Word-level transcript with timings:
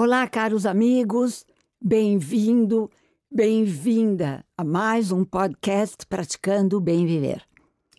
Olá, 0.00 0.28
caros 0.28 0.64
amigos, 0.64 1.44
bem-vindo, 1.82 2.88
bem-vinda 3.28 4.44
a 4.56 4.62
mais 4.62 5.10
um 5.10 5.24
podcast 5.24 6.06
Praticando 6.06 6.76
o 6.76 6.80
Bem 6.80 7.04
Viver. 7.04 7.42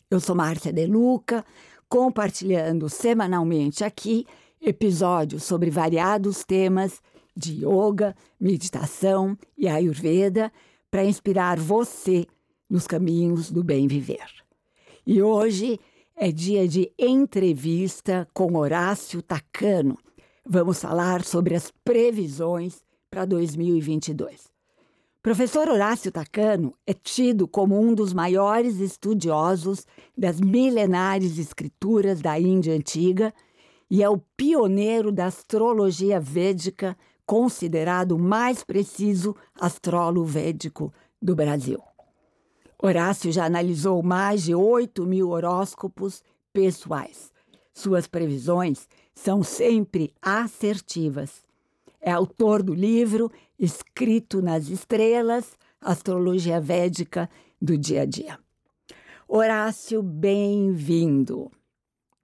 Eu 0.10 0.22
sou 0.22 0.34
Márcia 0.34 0.72
De 0.72 0.86
Luca, 0.86 1.44
compartilhando 1.90 2.88
semanalmente 2.88 3.84
aqui 3.84 4.26
episódios 4.62 5.44
sobre 5.44 5.70
variados 5.70 6.46
temas 6.46 7.02
de 7.36 7.66
yoga, 7.66 8.16
meditação 8.40 9.38
e 9.58 9.68
ayurveda 9.68 10.54
para 10.90 11.04
inspirar 11.04 11.60
você 11.60 12.26
nos 12.70 12.88
caminhos 12.88 13.52
do 13.52 13.62
bem 13.62 13.90
viver. 13.90 14.26
E 15.06 15.22
hoje 15.22 15.78
é 16.16 16.32
dia 16.32 16.66
de 16.66 16.94
entrevista 16.98 18.26
com 18.34 18.56
Horácio 18.56 19.22
Tacano. 19.22 19.98
Vamos 20.52 20.82
falar 20.82 21.24
sobre 21.24 21.54
as 21.54 21.72
previsões 21.86 22.82
para 23.08 23.24
2022. 23.24 24.50
Professor 25.22 25.70
Horácio 25.70 26.12
Tacano 26.12 26.74
é 26.88 26.94
tido 26.94 27.48
como 27.48 27.80
um 27.80 27.94
dos 27.94 28.14
maiores 28.14 28.80
estudiosos 28.80 29.86
das 30.18 30.42
milenares 30.42 31.38
escrituras 31.38 32.20
da 32.20 32.40
Índia 32.40 32.74
antiga 32.74 33.32
e 33.92 34.02
é 34.02 34.10
o 34.10 34.18
pioneiro 34.36 35.12
da 35.12 35.28
astrologia 35.28 36.20
védica, 36.20 36.98
considerado 37.28 38.14
o 38.14 38.20
mais 38.20 38.64
preciso 38.64 39.36
astrólogo 39.54 40.26
védico 40.26 40.92
do 41.22 41.36
Brasil. 41.36 41.80
Horácio 42.82 43.32
já 43.32 43.46
analisou 43.46 44.02
mais 44.02 44.42
de 44.42 44.56
8 44.56 45.06
mil 45.06 45.30
horóscopos 45.30 46.24
pessoais. 46.52 47.32
Suas 47.72 48.08
previsões 48.08 48.88
são 49.24 49.44
sempre 49.44 50.14
assertivas. 50.22 51.44
É 52.00 52.10
autor 52.10 52.64
do 52.64 52.74
livro 52.74 53.30
Escrito 53.60 54.42
nas 54.42 54.70
Estrelas, 54.70 55.58
Astrologia 55.82 56.62
Védica 56.62 57.30
do 57.62 57.78
Dia 57.78 58.04
a 58.04 58.06
Dia. 58.06 58.40
Horácio, 59.28 60.02
bem-vindo. 60.02 61.52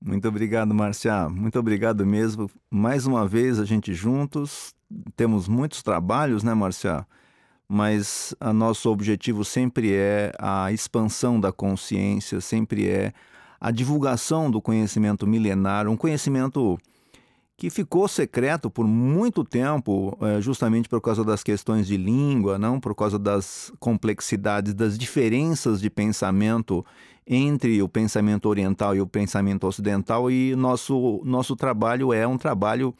Muito 0.01 0.25
obrigado, 0.27 0.73
Marcia. 0.73 1.27
Muito 1.27 1.59
obrigado 1.59 2.05
mesmo. 2.05 2.49
Mais 2.71 3.05
uma 3.05 3.27
vez 3.27 3.59
a 3.59 3.65
gente 3.65 3.93
juntos. 3.93 4.73
Temos 5.17 5.49
muitos 5.49 5.83
trabalhos, 5.83 6.43
né, 6.43 6.53
Marcia? 6.53 7.05
Mas 7.67 8.33
nosso 8.53 8.89
objetivo 8.89 9.43
sempre 9.43 9.93
é 9.93 10.31
a 10.39 10.71
expansão 10.71 11.41
da 11.41 11.51
consciência, 11.51 12.39
sempre 12.39 12.87
é 12.87 13.11
a 13.59 13.71
divulgação 13.71 14.49
do 14.49 14.61
conhecimento 14.61 15.25
milenar, 15.25 15.87
um 15.87 15.97
conhecimento 15.97 16.77
que 17.57 17.69
ficou 17.69 18.07
secreto 18.07 18.69
por 18.69 18.85
muito 18.85 19.43
tempo, 19.43 20.17
é, 20.21 20.41
justamente 20.41 20.89
por 20.89 20.99
causa 20.99 21.23
das 21.23 21.41
questões 21.41 21.87
de 21.87 21.95
língua, 21.95 22.57
não 22.57 22.79
por 22.79 22.93
causa 22.93 23.17
das 23.17 23.71
complexidades, 23.79 24.73
das 24.73 24.97
diferenças 24.97 25.79
de 25.79 25.89
pensamento 25.89 26.85
entre 27.25 27.81
o 27.81 27.87
pensamento 27.87 28.47
oriental 28.47 28.95
e 28.95 29.01
o 29.01 29.07
pensamento 29.07 29.65
ocidental. 29.65 30.29
E 30.29 30.55
nosso, 30.55 31.21
nosso 31.23 31.55
trabalho 31.55 32.13
é 32.13 32.27
um 32.27 32.37
trabalho 32.37 32.93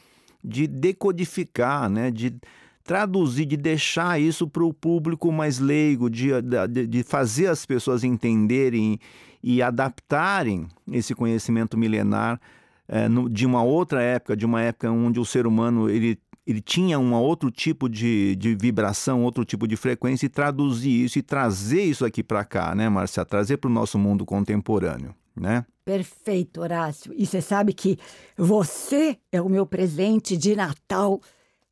de 0.44 0.68
decodificar, 0.68 1.90
né, 1.90 2.10
de 2.10 2.36
traduzir, 2.84 3.46
de 3.46 3.58
deixar 3.58 4.22
isso 4.22 4.48
para 4.48 4.64
o 4.64 4.74
público 4.74 5.32
mais 5.32 5.60
leigo, 5.60 6.10
de, 6.10 6.30
de, 6.70 6.88
de 6.88 7.04
fazer 7.04 7.48
as 7.48 7.66
pessoas 7.66 8.04
entenderem 8.04 9.00
e 9.48 9.62
adaptarem 9.62 10.68
esse 10.92 11.14
conhecimento 11.14 11.78
milenar 11.78 12.42
é, 12.88 13.08
no, 13.08 13.30
de 13.30 13.46
uma 13.46 13.62
outra 13.64 14.02
época, 14.02 14.36
de 14.36 14.44
uma 14.44 14.60
época 14.60 14.90
onde 14.90 15.20
o 15.20 15.26
ser 15.26 15.46
humano 15.46 15.88
ele, 15.88 16.18
ele 16.48 16.60
tinha 16.60 16.98
um 16.98 17.14
outro 17.14 17.52
tipo 17.52 17.88
de, 17.88 18.36
de 18.38 18.56
vibração, 18.56 19.22
outro 19.22 19.46
tipo 19.46 19.68
de 19.68 19.78
frequência, 19.78 20.26
e 20.26 20.30
traduzir 20.30 21.06
isso 21.06 21.20
e 21.20 21.22
trazer 21.22 21.84
isso 21.84 22.04
aqui 22.04 22.24
para 22.24 22.44
cá, 22.44 22.74
né, 22.74 22.90
Marcia? 22.90 23.24
Trazer 23.24 23.58
para 23.58 23.70
o 23.70 23.74
nosso 23.74 24.00
mundo 24.00 24.26
contemporâneo, 24.26 25.14
né? 25.36 25.64
Perfeito, 25.86 26.62
Horácio. 26.62 27.14
E 27.16 27.24
você 27.28 27.40
sabe 27.40 27.72
que 27.72 28.00
você 28.36 29.16
é 29.32 29.40
o 29.40 29.48
meu 29.48 29.68
presente 29.68 30.36
de 30.36 30.56
Natal 30.56 31.22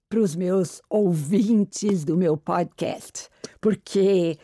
para 0.07 0.19
os 0.19 0.35
meus 0.35 0.79
ouvintes 0.87 2.05
do 2.05 2.15
meu 2.15 2.37
podcast, 2.37 3.29
porque 3.59 4.37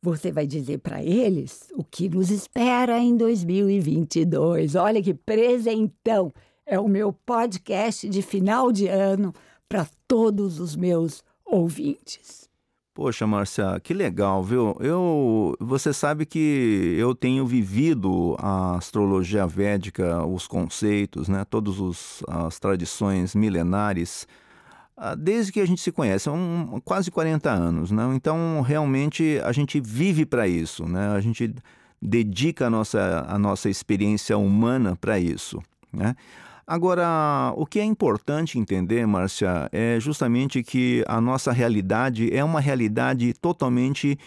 você 0.00 0.30
vai 0.30 0.46
dizer 0.46 0.78
para 0.78 1.02
eles 1.02 1.68
o 1.74 1.82
que 1.82 2.08
nos 2.08 2.30
espera 2.30 2.98
em 2.98 3.16
2022. 3.16 4.74
Olha 4.74 5.02
que 5.02 5.14
presentão! 5.14 6.32
É 6.64 6.78
o 6.78 6.86
meu 6.86 7.12
podcast 7.12 8.08
de 8.08 8.20
final 8.20 8.70
de 8.70 8.86
ano 8.86 9.32
para 9.68 9.88
todos 10.06 10.60
os 10.60 10.76
meus 10.76 11.24
ouvintes. 11.44 12.48
Poxa, 12.94 13.26
Marcia, 13.26 13.78
que 13.80 13.94
legal, 13.94 14.42
viu? 14.42 14.76
Eu, 14.80 15.54
você 15.60 15.92
sabe 15.92 16.26
que 16.26 16.96
eu 16.98 17.14
tenho 17.14 17.46
vivido 17.46 18.34
a 18.38 18.76
astrologia 18.76 19.46
védica, 19.46 20.26
os 20.26 20.48
conceitos, 20.48 21.28
né, 21.28 21.44
todas 21.48 22.22
as 22.26 22.58
tradições 22.58 23.36
milenares 23.36 24.26
desde 25.18 25.52
que 25.52 25.60
a 25.60 25.66
gente 25.66 25.80
se 25.80 25.92
conhece, 25.92 26.24
são 26.24 26.80
quase 26.84 27.10
40 27.10 27.50
anos, 27.50 27.90
né? 27.90 28.02
Então, 28.14 28.60
realmente, 28.60 29.40
a 29.44 29.52
gente 29.52 29.80
vive 29.80 30.26
para 30.26 30.48
isso, 30.48 30.86
né? 30.86 31.08
A 31.10 31.20
gente 31.20 31.54
dedica 32.00 32.66
a 32.66 32.70
nossa, 32.70 33.24
a 33.28 33.38
nossa 33.38 33.68
experiência 33.68 34.36
humana 34.36 34.96
para 34.96 35.18
isso, 35.18 35.62
né? 35.92 36.14
Agora, 36.66 37.54
o 37.56 37.64
que 37.64 37.80
é 37.80 37.84
importante 37.84 38.58
entender, 38.58 39.06
Márcia, 39.06 39.70
é 39.72 39.98
justamente 39.98 40.62
que 40.62 41.02
a 41.08 41.18
nossa 41.18 41.50
realidade 41.50 42.34
é 42.34 42.44
uma 42.44 42.60
realidade 42.60 43.32
totalmente 43.32 44.18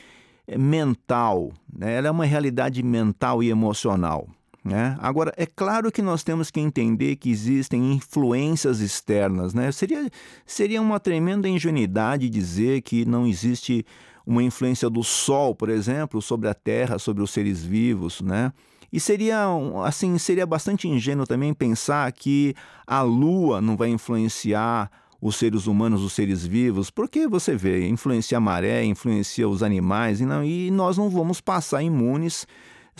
mental, 0.58 1.52
né? 1.72 1.96
ela 1.98 2.08
é 2.08 2.12
uma 2.12 2.26
realidade 2.26 2.82
mental 2.82 3.44
e 3.44 3.50
emocional. 3.50 4.28
Né? 4.64 4.96
Agora, 5.00 5.34
é 5.38 5.46
claro 5.46 5.92
que 5.92 6.02
nós 6.02 6.24
temos 6.24 6.52
que 6.52 6.60
entender 6.60 7.16
que 7.16 7.32
existem 7.32 7.94
influências 7.94 8.80
externas. 8.80 9.54
Né? 9.54 9.72
Seria, 9.72 10.10
seria 10.46 10.82
uma 10.82 11.00
tremenda 11.00 11.50
ingenuidade 11.50 12.30
dizer 12.30 12.82
que 12.82 13.04
não 13.04 13.26
existe 13.26 13.86
uma 14.26 14.44
influência 14.44 14.90
do 14.90 15.04
Sol, 15.04 15.56
por 15.56 15.70
exemplo, 15.70 16.22
sobre 16.22 16.48
a 16.48 16.54
Terra, 16.54 17.00
sobre 17.00 17.24
os 17.24 17.32
seres 17.32 17.64
vivos. 17.64 18.22
Né? 18.22 18.54
E 18.94 19.00
seria, 19.00 19.46
assim, 19.84 20.18
seria 20.18 20.46
bastante 20.46 20.88
ingênuo 20.88 21.26
também 21.26 21.54
pensar 21.54 22.12
que 22.12 22.54
a 22.86 23.02
Lua 23.02 23.62
não 23.62 23.76
vai 23.76 23.90
influenciar 23.90 24.92
os 25.20 25.36
seres 25.36 25.68
humanos, 25.68 26.04
os 26.04 26.14
seres 26.14 26.46
vivos, 26.46 26.90
porque 26.90 27.28
você 27.28 27.56
vê, 27.56 27.88
influencia 27.88 28.40
a 28.40 28.42
maré, 28.42 28.84
influencia 28.84 29.48
os 29.48 29.62
animais, 29.62 30.20
e, 30.20 30.26
não, 30.26 30.44
e 30.44 30.72
nós 30.72 30.98
não 30.98 31.12
vamos 31.12 31.40
passar 31.40 31.84
imunes 31.84 32.48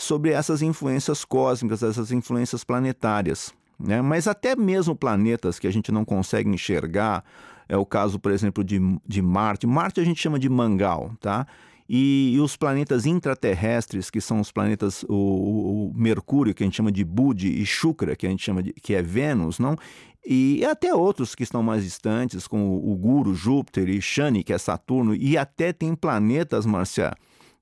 sobre 0.02 0.30
essas 0.30 0.62
influências 0.62 1.24
cósmicas, 1.24 1.82
essas 1.82 2.12
influências 2.12 2.64
planetárias. 2.64 3.52
Né? 3.78 4.00
Mas 4.02 4.26
até 4.26 4.54
mesmo 4.54 4.94
planetas 4.94 5.58
que 5.58 5.66
a 5.66 5.70
gente 5.70 5.90
não 5.90 6.04
consegue 6.04 6.48
enxergar, 6.48 7.24
é 7.68 7.76
o 7.76 7.86
caso, 7.86 8.18
por 8.18 8.30
exemplo, 8.30 8.62
de, 8.62 8.80
de 9.06 9.22
Marte. 9.22 9.66
Marte 9.66 10.00
a 10.00 10.04
gente 10.04 10.20
chama 10.20 10.38
de 10.38 10.48
Mangal, 10.48 11.12
tá? 11.20 11.46
E, 11.88 12.32
e, 12.34 12.40
os 12.40 12.56
planetas 12.56 13.06
intraterrestres, 13.06 14.08
que 14.08 14.20
são 14.20 14.40
os 14.40 14.50
planetas, 14.50 15.04
o, 15.08 15.90
o, 15.90 15.92
Mercúrio, 15.94 16.54
que 16.54 16.62
a 16.62 16.66
gente 16.66 16.76
chama 16.76 16.92
de 16.92 17.04
Budi, 17.04 17.60
e 17.60 17.66
Shukra, 17.66 18.16
que 18.16 18.26
a 18.26 18.30
gente 18.30 18.42
chama 18.42 18.62
de 18.62 18.72
que 18.72 18.94
é 18.94 19.02
Vênus, 19.02 19.58
não? 19.58 19.76
E 20.24 20.64
até 20.64 20.94
outros 20.94 21.34
que 21.34 21.42
estão 21.42 21.62
mais 21.62 21.82
distantes, 21.82 22.46
como 22.46 22.76
o 22.76 22.96
Guru, 22.96 23.34
Júpiter 23.34 23.88
e 23.88 24.00
Shani, 24.00 24.44
que 24.44 24.52
é 24.52 24.58
Saturno, 24.58 25.14
e 25.14 25.36
até 25.36 25.72
tem 25.72 25.94
planetas, 25.94 26.64
Marcia, 26.64 27.12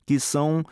que 0.05 0.21
são 0.21 0.65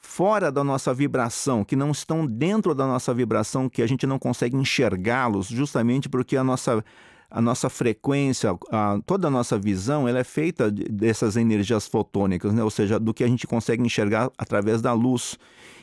fora 0.00 0.50
da 0.50 0.64
nossa 0.64 0.92
vibração, 0.94 1.62
que 1.62 1.76
não 1.76 1.90
estão 1.90 2.26
dentro 2.26 2.74
da 2.74 2.86
nossa 2.86 3.12
vibração, 3.12 3.68
que 3.68 3.82
a 3.82 3.86
gente 3.86 4.06
não 4.06 4.18
consegue 4.18 4.56
enxergá-los, 4.56 5.46
justamente 5.46 6.08
porque 6.08 6.36
a 6.36 6.42
nossa, 6.42 6.82
a 7.30 7.40
nossa 7.40 7.68
frequência, 7.68 8.56
a, 8.72 8.98
toda 9.04 9.28
a 9.28 9.30
nossa 9.30 9.58
visão, 9.58 10.08
ela 10.08 10.18
é 10.18 10.24
feita 10.24 10.70
dessas 10.70 11.36
energias 11.36 11.86
fotônicas, 11.86 12.52
né? 12.52 12.64
ou 12.64 12.70
seja, 12.70 12.98
do 12.98 13.12
que 13.12 13.22
a 13.22 13.28
gente 13.28 13.46
consegue 13.46 13.82
enxergar 13.82 14.30
através 14.38 14.80
da 14.80 14.92
luz. 14.92 15.38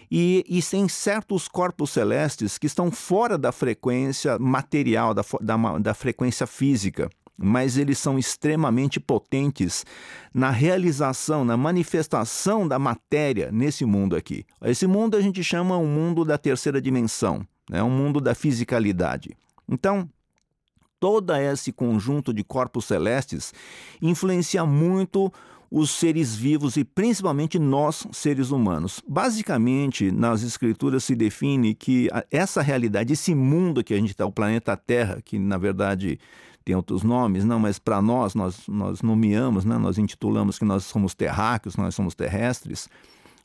E, 0.10 0.44
e 0.48 0.62
tem 0.64 0.88
certos 0.88 1.48
corpos 1.48 1.92
celestes 1.92 2.58
que 2.58 2.66
estão 2.66 2.90
fora 2.90 3.38
da 3.38 3.52
frequência 3.52 4.40
material, 4.40 5.14
da, 5.14 5.24
da, 5.42 5.78
da 5.80 5.94
frequência 5.94 6.48
física 6.48 7.10
mas 7.38 7.78
eles 7.78 8.00
são 8.00 8.18
extremamente 8.18 9.00
potentes 9.00 9.86
na 10.34 10.50
realização, 10.50 11.46
na 11.46 11.56
manifestação 11.56 12.68
da 12.68 12.80
matéria 12.80 13.52
nesse 13.52 13.86
mundo 13.86 14.16
aqui. 14.16 14.44
Esse 14.64 14.88
mundo 14.88 15.16
a 15.16 15.22
gente 15.22 15.44
chama 15.44 15.78
um 15.78 15.88
mundo 15.88 16.26
da 16.26 16.38
terceira 16.38 16.82
dimensão, 16.82 17.46
é 17.70 17.76
né? 17.76 17.84
um 17.84 17.92
mundo 17.92 18.20
da 18.20 18.34
fisicalidade. 18.34 19.38
Então, 19.70 20.10
todo 21.00 21.36
esse 21.36 21.72
conjunto 21.72 22.34
de 22.34 22.44
corpos 22.44 22.86
celestes 22.86 23.54
influencia 24.02 24.66
muito 24.66 25.32
os 25.70 25.92
seres 25.92 26.34
vivos 26.34 26.78
e 26.78 26.84
principalmente 26.84 27.60
nós, 27.60 28.08
seres 28.12 28.52
humanos. 28.52 29.02
Basicamente, 29.08 30.12
nas 30.12 30.42
escrituras 30.42 31.04
se 31.04 31.16
define 31.16 31.76
que 31.76 32.08
essa 32.32 32.62
realidade, 32.62 33.14
esse 33.14 33.36
mundo 33.36 33.84
que 33.84 33.94
a 33.94 33.98
gente 33.98 34.12
está, 34.12 34.26
o 34.26 34.32
planeta 34.32 34.78
Terra, 34.78 35.22
que 35.24 35.38
na 35.38 35.58
verdade 35.58 36.20
tem 36.68 36.76
outros 36.76 37.02
nomes, 37.02 37.46
não, 37.46 37.58
mas 37.58 37.80
para 37.80 38.02
nós, 38.02 38.36
nós, 38.36 38.68
nós 38.68 39.02
nomeamos, 39.02 39.64
né? 39.64 39.78
nós 39.78 39.98
intitulamos 39.98 40.60
que 40.60 40.66
nós 40.66 40.84
somos 40.84 41.16
terráqueos, 41.16 41.78
nós 41.78 41.96
somos 41.96 42.14
terrestres. 42.14 42.90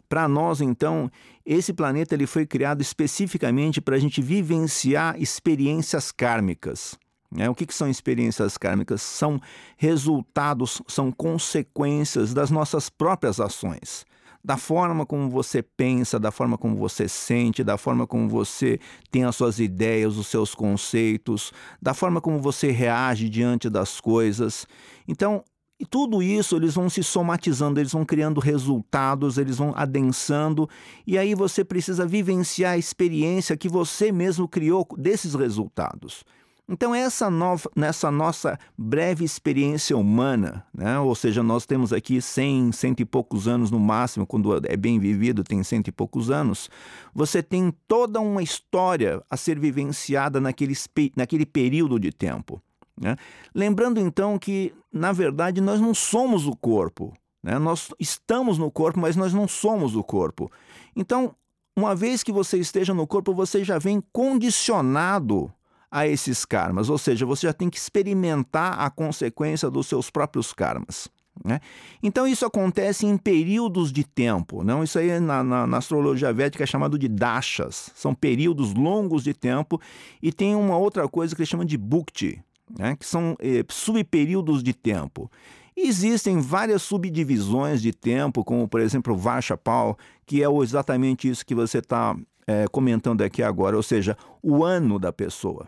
Para 0.08 0.26
nós, 0.26 0.60
então, 0.60 1.08
esse 1.46 1.72
planeta 1.72 2.16
ele 2.16 2.26
foi 2.26 2.44
criado 2.44 2.80
especificamente 2.80 3.80
para 3.80 3.94
a 3.94 3.98
gente 4.00 4.20
vivenciar 4.20 5.14
experiências 5.22 6.10
kármicas. 6.10 6.98
Né? 7.30 7.48
O 7.48 7.54
que, 7.54 7.64
que 7.64 7.72
são 7.72 7.88
experiências 7.88 8.58
kármicas? 8.58 9.00
São 9.00 9.40
resultados, 9.76 10.82
são 10.88 11.12
consequências 11.12 12.34
das 12.34 12.50
nossas 12.50 12.90
próprias 12.90 13.38
ações 13.38 14.04
da 14.44 14.56
forma 14.56 15.06
como 15.06 15.30
você 15.30 15.62
pensa, 15.62 16.18
da 16.18 16.30
forma 16.30 16.58
como 16.58 16.76
você 16.76 17.08
sente, 17.08 17.62
da 17.62 17.78
forma 17.78 18.06
como 18.06 18.28
você 18.28 18.80
tem 19.10 19.24
as 19.24 19.36
suas 19.36 19.60
ideias, 19.60 20.16
os 20.16 20.26
seus 20.26 20.54
conceitos, 20.54 21.52
da 21.80 21.94
forma 21.94 22.20
como 22.20 22.40
você 22.40 22.70
reage 22.70 23.28
diante 23.28 23.70
das 23.70 24.00
coisas. 24.00 24.66
Então, 25.06 25.44
e 25.78 25.86
tudo 25.86 26.22
isso 26.22 26.56
eles 26.56 26.74
vão 26.74 26.88
se 26.88 27.02
somatizando, 27.02 27.80
eles 27.80 27.92
vão 27.92 28.04
criando 28.04 28.40
resultados, 28.40 29.38
eles 29.38 29.58
vão 29.58 29.72
adensando, 29.76 30.68
e 31.06 31.18
aí 31.18 31.34
você 31.34 31.64
precisa 31.64 32.06
vivenciar 32.06 32.74
a 32.74 32.78
experiência 32.78 33.56
que 33.56 33.68
você 33.68 34.12
mesmo 34.12 34.46
criou 34.48 34.86
desses 34.96 35.34
resultados. 35.34 36.24
Então, 36.72 36.94
essa 36.94 37.28
nova, 37.28 37.70
nessa 37.76 38.10
nossa 38.10 38.58
breve 38.78 39.26
experiência 39.26 39.94
humana, 39.94 40.64
né? 40.72 40.98
ou 40.98 41.14
seja, 41.14 41.42
nós 41.42 41.66
temos 41.66 41.92
aqui 41.92 42.18
100, 42.18 42.72
cento 42.72 43.00
e 43.00 43.04
poucos 43.04 43.46
anos 43.46 43.70
no 43.70 43.78
máximo, 43.78 44.26
quando 44.26 44.58
é 44.66 44.74
bem 44.74 44.98
vivido, 44.98 45.44
tem 45.44 45.62
cento 45.62 45.88
e 45.88 45.92
poucos 45.92 46.30
anos, 46.30 46.70
você 47.14 47.42
tem 47.42 47.70
toda 47.86 48.22
uma 48.22 48.42
história 48.42 49.22
a 49.28 49.36
ser 49.36 49.58
vivenciada 49.58 50.40
naquele, 50.40 50.72
naquele 51.14 51.44
período 51.44 52.00
de 52.00 52.10
tempo. 52.10 52.58
Né? 52.98 53.16
Lembrando 53.54 54.00
então 54.00 54.38
que, 54.38 54.72
na 54.90 55.12
verdade, 55.12 55.60
nós 55.60 55.78
não 55.78 55.92
somos 55.92 56.46
o 56.46 56.56
corpo. 56.56 57.12
Né? 57.42 57.58
Nós 57.58 57.90
estamos 58.00 58.56
no 58.56 58.70
corpo, 58.70 58.98
mas 58.98 59.14
nós 59.14 59.34
não 59.34 59.46
somos 59.46 59.94
o 59.94 60.02
corpo. 60.02 60.50
Então, 60.96 61.34
uma 61.76 61.94
vez 61.94 62.22
que 62.22 62.32
você 62.32 62.56
esteja 62.56 62.94
no 62.94 63.06
corpo, 63.06 63.34
você 63.34 63.62
já 63.62 63.78
vem 63.78 64.02
condicionado 64.10 65.52
a 65.92 66.08
esses 66.08 66.46
karmas, 66.46 66.88
ou 66.88 66.96
seja, 66.96 67.26
você 67.26 67.46
já 67.46 67.52
tem 67.52 67.68
que 67.68 67.76
experimentar 67.76 68.80
a 68.80 68.88
consequência 68.88 69.70
dos 69.70 69.86
seus 69.86 70.08
próprios 70.08 70.50
karmas. 70.54 71.06
Né? 71.44 71.60
Então 72.02 72.26
isso 72.26 72.46
acontece 72.46 73.04
em 73.04 73.16
períodos 73.18 73.92
de 73.92 74.02
tempo. 74.02 74.64
Não? 74.64 74.82
Isso 74.82 74.98
aí 74.98 75.20
na, 75.20 75.44
na, 75.44 75.66
na, 75.66 75.76
astrologia 75.76 76.32
védica 76.32 76.64
é 76.64 76.66
chamado 76.66 76.98
de 76.98 77.08
dashas. 77.08 77.90
São 77.94 78.14
períodos 78.14 78.72
longos 78.74 79.22
de 79.22 79.34
tempo. 79.34 79.80
E 80.22 80.32
tem 80.32 80.54
uma 80.54 80.76
outra 80.76 81.06
coisa 81.08 81.34
que 81.34 81.42
eles 81.42 81.48
chamam 81.48 81.66
de 81.66 81.76
bhukti, 81.76 82.42
né? 82.78 82.96
que 82.96 83.04
são 83.04 83.36
eh, 83.38 83.64
subperíodos 83.68 84.62
de 84.62 84.72
tempo. 84.72 85.30
E 85.76 85.88
existem 85.88 86.40
várias 86.40 86.82
subdivisões 86.82 87.82
de 87.82 87.92
tempo, 87.92 88.44
como 88.44 88.68
por 88.68 88.80
exemplo 88.80 89.14
o 89.14 89.16
Varshapal, 89.16 89.96
que 90.26 90.42
é 90.42 90.46
exatamente 90.62 91.28
isso 91.28 91.44
que 91.44 91.54
você 91.54 91.78
está 91.78 92.14
eh, 92.46 92.66
comentando 92.70 93.22
aqui 93.22 93.42
agora, 93.42 93.76
ou 93.76 93.82
seja, 93.82 94.16
o 94.42 94.64
ano 94.64 94.98
da 94.98 95.12
pessoa. 95.12 95.66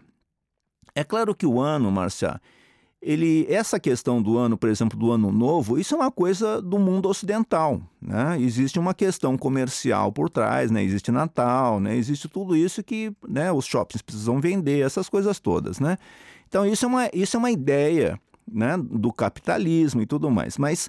É 0.95 1.03
claro 1.03 1.35
que 1.35 1.47
o 1.47 1.61
ano, 1.61 1.91
Marcia, 1.91 2.41
ele, 3.03 3.47
essa 3.51 3.79
questão 3.79 4.23
do 4.23 4.39
ano, 4.39 4.57
por 4.57 4.69
exemplo, 4.69 4.99
do 4.99 5.11
ano 5.11 5.31
novo, 5.31 5.79
isso 5.79 5.95
é 5.95 5.99
uma 5.99 6.11
coisa 6.11 6.63
do 6.63 6.79
mundo 6.79 7.09
ocidental. 7.09 7.81
Né? 8.01 8.39
Existe 8.41 8.79
uma 8.79 8.95
questão 8.95 9.37
comercial 9.37 10.11
por 10.11 10.31
trás, 10.31 10.71
né? 10.71 10.83
existe 10.83 11.11
Natal, 11.11 11.81
né? 11.81 11.97
existe 11.97 12.29
tudo 12.29 12.57
isso 12.57 12.83
que 12.83 13.13
né, 13.29 13.53
os 13.53 13.67
shoppings 13.67 14.03
precisam 14.03 14.41
vender, 14.41 14.85
essas 14.85 15.09
coisas 15.09 15.39
todas. 15.39 15.79
Né? 15.79 15.99
Então, 16.49 16.65
isso 16.65 16.85
é 16.85 16.89
uma, 16.89 17.11
isso 17.13 17.37
é 17.37 17.39
uma 17.39 17.51
ideia 17.51 18.19
né, 18.51 18.77
do 18.79 19.13
capitalismo 19.13 20.01
e 20.01 20.07
tudo 20.07 20.31
mais. 20.31 20.57
Mas 20.57 20.89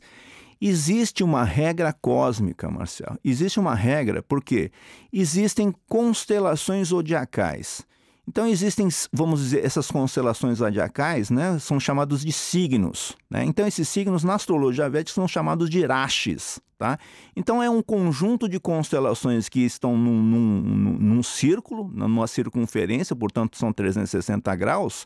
existe 0.62 1.24
uma 1.24 1.44
regra 1.44 1.92
cósmica, 1.92 2.70
Marcial. 2.70 3.18
Existe 3.24 3.60
uma 3.60 3.76
regra 3.76 4.24
porque 4.24 4.72
existem 5.12 5.74
constelações 5.88 6.90
zodiacais. 6.90 7.86
Então 8.28 8.48
existem, 8.48 8.88
vamos 9.14 9.40
dizer, 9.42 9.64
essas 9.64 9.92
constelações 9.92 10.58
zodiacais, 10.58 11.30
né, 11.30 11.60
são 11.60 11.80
chamados 11.80 12.26
de 12.26 12.32
signos. 12.32 13.16
Né? 13.30 13.44
Então 13.46 13.68
esses 13.68 13.88
signos 13.88 14.24
na 14.24 14.34
astrologia 14.34 14.90
védica 14.90 15.14
são 15.14 15.28
chamados 15.28 15.70
de 15.70 15.86
rashis. 15.86 16.60
Tá? 16.78 16.98
Então 17.36 17.64
é 17.64 17.70
um 17.70 17.82
conjunto 17.82 18.50
de 18.50 18.60
constelações 18.60 19.48
que 19.48 19.62
estão 19.62 19.96
num, 19.96 20.22
num, 20.22 20.98
num 21.00 21.24
círculo, 21.24 21.90
numa 21.94 22.28
circunferência, 22.28 23.16
portanto 23.16 23.58
são 23.58 23.72
360 23.72 24.54
graus, 24.58 25.06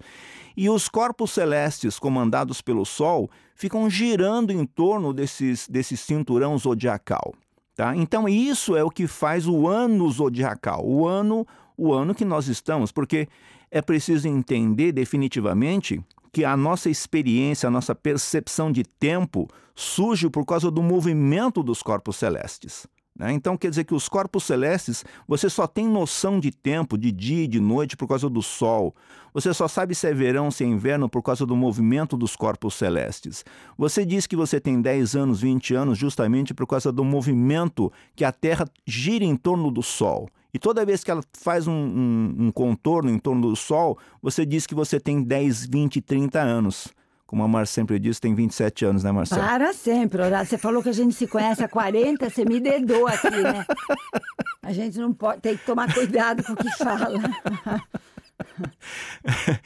e 0.57 0.67
os 0.67 0.89
corpos 0.89 1.29
celestes 1.29 1.99
comandados 1.99 2.59
pelo 2.59 2.85
Sol 2.85 3.29
ficam 3.53 3.87
girando 3.87 4.51
em 4.51 4.65
torno 4.65 5.13
desses, 5.13 5.67
desse 5.67 5.95
cinturão 5.95 6.57
zodiacal. 6.57 7.35
Tá? 7.75 7.95
Então 7.95 8.27
isso 8.27 8.75
é 8.75 8.83
o 8.83 8.89
que 8.89 9.05
faz 9.05 9.47
o 9.47 9.67
ano 9.67 10.09
zodiacal, 10.09 10.83
o 10.83 11.07
ano 11.07 11.45
o 11.79 11.93
ano 11.93 12.13
que 12.13 12.25
nós 12.25 12.47
estamos, 12.47 12.91
porque 12.91 13.27
é 13.71 13.81
preciso 13.81 14.27
entender 14.27 14.91
definitivamente 14.91 16.03
que 16.31 16.43
a 16.43 16.55
nossa 16.57 16.89
experiência, 16.89 17.67
a 17.67 17.71
nossa 17.71 17.95
percepção 17.95 18.71
de 18.71 18.83
tempo 18.83 19.47
surge 19.73 20.29
por 20.29 20.45
causa 20.45 20.69
do 20.69 20.83
movimento 20.83 21.63
dos 21.63 21.81
corpos 21.81 22.17
celestes. 22.17 22.85
Né? 23.19 23.33
Então 23.33 23.57
quer 23.57 23.69
dizer 23.69 23.83
que 23.83 23.93
os 23.93 24.07
corpos 24.07 24.45
celestes, 24.45 25.03
você 25.27 25.49
só 25.49 25.67
tem 25.67 25.85
noção 25.85 26.39
de 26.39 26.51
tempo, 26.51 26.97
de 26.97 27.11
dia 27.11 27.43
e 27.43 27.47
de 27.47 27.59
noite 27.59 27.97
por 27.97 28.07
causa 28.07 28.29
do 28.29 28.41
Sol. 28.41 28.95
Você 29.33 29.53
só 29.53 29.67
sabe 29.67 29.93
se 29.93 30.07
é 30.07 30.13
verão, 30.13 30.49
se 30.49 30.63
é 30.63 30.67
inverno 30.67 31.09
por 31.09 31.21
causa 31.21 31.45
do 31.45 31.55
movimento 31.55 32.15
dos 32.15 32.35
corpos 32.35 32.73
celestes. 32.75 33.43
Você 33.77 34.05
diz 34.05 34.25
que 34.25 34.37
você 34.37 34.59
tem 34.59 34.81
10 34.81 35.15
anos, 35.17 35.41
20 35.41 35.75
anos, 35.75 35.97
justamente 35.97 36.53
por 36.53 36.65
causa 36.65 36.91
do 36.93 37.03
movimento 37.03 37.91
que 38.15 38.23
a 38.23 38.31
Terra 38.31 38.65
gira 38.87 39.25
em 39.25 39.35
torno 39.35 39.69
do 39.69 39.83
Sol. 39.83 40.29
E 40.51 40.57
toda 40.57 40.85
vez 40.85 41.03
que 41.03 41.11
ela 41.11 41.21
faz 41.33 41.67
um, 41.67 41.73
um, 41.73 42.35
um, 42.39 42.51
contorno 42.51 43.11
em 43.11 43.19
torno 43.19 43.49
do 43.49 43.55
Sol, 43.55 43.99
você 44.19 44.45
diz 44.45 44.65
que 44.65 44.73
você 44.73 44.99
tem 44.99 45.21
10, 45.21 45.67
20, 45.67 46.01
30 46.01 46.39
anos. 46.39 46.87
Como 47.29 47.43
a 47.43 47.47
Mar 47.47 47.67
sempre 47.67 47.99
diz, 47.99 48.19
tem 48.19 48.33
27 48.33 48.85
anos, 48.85 49.03
né, 49.03 49.11
Marcelo? 49.11 49.43
Para 49.43 49.71
sempre, 49.71 50.19
Horácio. 50.19 50.47
Você 50.47 50.57
falou 50.57 50.81
que 50.81 50.89
a 50.89 50.93
gente 50.93 51.13
se 51.13 51.27
conhece 51.27 51.63
há 51.63 51.69
40, 51.69 52.27
você 52.27 52.43
me 52.43 52.59
dedou 52.59 53.05
aqui, 53.05 53.29
né? 53.29 53.63
A 54.63 54.73
gente 54.73 54.97
não 54.97 55.13
pode, 55.13 55.39
tem 55.39 55.55
que 55.55 55.63
tomar 55.63 55.93
cuidado 55.93 56.43
com 56.43 56.53
o 56.53 56.55
que 56.55 56.75
fala. 56.75 57.19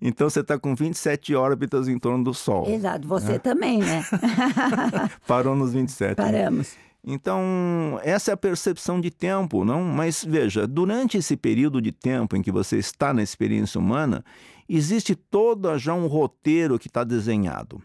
Então 0.00 0.30
você 0.30 0.38
está 0.38 0.56
com 0.56 0.76
27 0.76 1.34
órbitas 1.34 1.88
em 1.88 1.98
torno 1.98 2.22
do 2.22 2.32
Sol. 2.32 2.68
Exato, 2.68 3.08
você 3.08 3.32
né? 3.32 3.38
também, 3.40 3.80
né? 3.80 4.04
Parou 5.26 5.56
nos 5.56 5.72
27. 5.72 6.10
Né? 6.10 6.14
Paramos. 6.14 6.68
Né? 6.68 6.82
Então, 7.04 7.98
essa 8.04 8.30
é 8.30 8.34
a 8.34 8.36
percepção 8.36 9.00
de 9.00 9.10
tempo, 9.10 9.64
não? 9.64 9.82
Mas 9.82 10.24
veja, 10.24 10.68
durante 10.68 11.18
esse 11.18 11.36
período 11.36 11.82
de 11.82 11.90
tempo 11.90 12.36
em 12.36 12.42
que 12.42 12.52
você 12.52 12.78
está 12.78 13.12
na 13.12 13.24
experiência 13.24 13.80
humana, 13.80 14.24
existe 14.68 15.14
todo 15.14 15.76
já 15.78 15.94
um 15.94 16.06
roteiro 16.06 16.78
que 16.78 16.88
está 16.88 17.04
desenhado. 17.04 17.82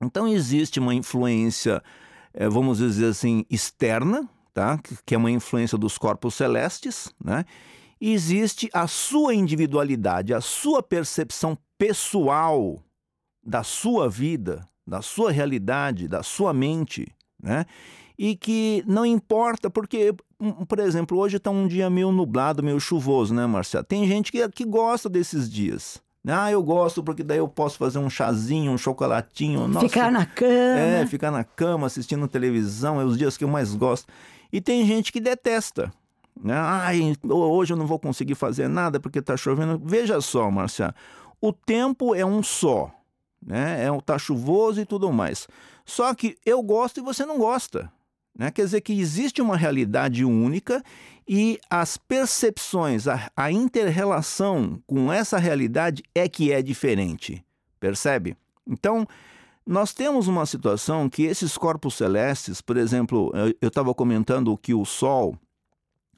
Então, 0.00 0.28
existe 0.28 0.78
uma 0.78 0.94
influência, 0.94 1.82
eh, 2.34 2.48
vamos 2.48 2.78
dizer 2.78 3.06
assim, 3.06 3.44
externa, 3.50 4.28
tá? 4.52 4.78
que 5.04 5.14
é 5.14 5.18
uma 5.18 5.30
influência 5.30 5.76
dos 5.76 5.98
corpos 5.98 6.34
celestes, 6.34 7.12
né? 7.22 7.44
Existe 8.00 8.68
a 8.74 8.86
sua 8.86 9.34
individualidade, 9.34 10.34
a 10.34 10.40
sua 10.40 10.82
percepção 10.82 11.56
pessoal 11.78 12.82
da 13.42 13.62
sua 13.62 14.08
vida, 14.08 14.68
da 14.86 15.00
sua 15.00 15.32
realidade, 15.32 16.06
da 16.06 16.22
sua 16.22 16.52
mente, 16.52 17.06
né? 17.42 17.64
E 18.18 18.34
que 18.36 18.82
não 18.86 19.04
importa, 19.04 19.68
porque, 19.68 20.14
hum, 20.40 20.64
por 20.64 20.78
exemplo, 20.78 21.18
hoje 21.18 21.36
está 21.36 21.50
um 21.50 21.66
dia 21.66 21.90
meio 21.90 22.10
nublado, 22.10 22.62
meio 22.62 22.80
chuvoso, 22.80 23.34
né, 23.34 23.46
Marcelo? 23.46 23.84
Tem 23.84 24.06
gente 24.06 24.32
que, 24.32 24.48
que 24.48 24.64
gosta 24.64 25.08
desses 25.08 25.50
dias. 25.50 26.00
Ah, 26.28 26.50
eu 26.50 26.60
gosto 26.62 27.04
porque 27.04 27.22
daí 27.22 27.38
eu 27.38 27.46
posso 27.46 27.78
fazer 27.78 28.00
um 28.00 28.10
chazinho, 28.10 28.72
um 28.72 28.78
chocolatinho. 28.78 29.68
Nossa, 29.68 29.88
ficar 29.88 30.10
na 30.10 30.26
cama. 30.26 30.80
É, 30.80 31.06
ficar 31.06 31.30
na 31.30 31.44
cama, 31.44 31.86
assistindo 31.86 32.26
televisão, 32.26 33.00
é 33.00 33.04
os 33.04 33.16
dias 33.16 33.36
que 33.36 33.44
eu 33.44 33.48
mais 33.48 33.74
gosto. 33.74 34.12
E 34.52 34.60
tem 34.60 34.84
gente 34.84 35.12
que 35.12 35.20
detesta. 35.20 35.92
Né? 36.42 36.54
Ai, 36.54 37.16
hoje 37.22 37.72
eu 37.72 37.76
não 37.76 37.86
vou 37.86 37.98
conseguir 37.98 38.34
fazer 38.34 38.68
nada 38.68 38.98
porque 38.98 39.20
está 39.20 39.36
chovendo. 39.36 39.80
Veja 39.84 40.20
só, 40.20 40.50
Marcia, 40.50 40.92
o 41.40 41.52
tempo 41.52 42.12
é 42.12 42.26
um 42.26 42.42
só. 42.42 42.90
Né? 43.44 43.84
É, 43.84 44.00
tá 44.00 44.18
chuvoso 44.18 44.80
e 44.80 44.84
tudo 44.84 45.12
mais. 45.12 45.46
Só 45.84 46.12
que 46.12 46.36
eu 46.44 46.60
gosto 46.62 46.98
e 46.98 47.02
você 47.02 47.24
não 47.24 47.38
gosta. 47.38 47.90
Né? 48.38 48.50
Quer 48.50 48.64
dizer 48.64 48.80
que 48.82 48.92
existe 48.92 49.40
uma 49.40 49.56
realidade 49.56 50.24
única 50.24 50.82
e 51.26 51.58
as 51.70 51.96
percepções, 51.96 53.08
a, 53.08 53.30
a 53.36 53.50
inter-relação 53.50 54.80
com 54.86 55.12
essa 55.12 55.38
realidade 55.38 56.02
é 56.14 56.28
que 56.28 56.52
é 56.52 56.62
diferente. 56.62 57.44
Percebe? 57.80 58.36
Então, 58.66 59.06
nós 59.66 59.92
temos 59.92 60.28
uma 60.28 60.46
situação 60.46 61.08
que 61.08 61.22
esses 61.22 61.56
corpos 61.56 61.94
celestes, 61.94 62.60
por 62.60 62.76
exemplo, 62.76 63.32
eu 63.60 63.68
estava 63.68 63.92
comentando 63.94 64.56
que 64.56 64.74
o 64.74 64.84
Sol 64.84 65.36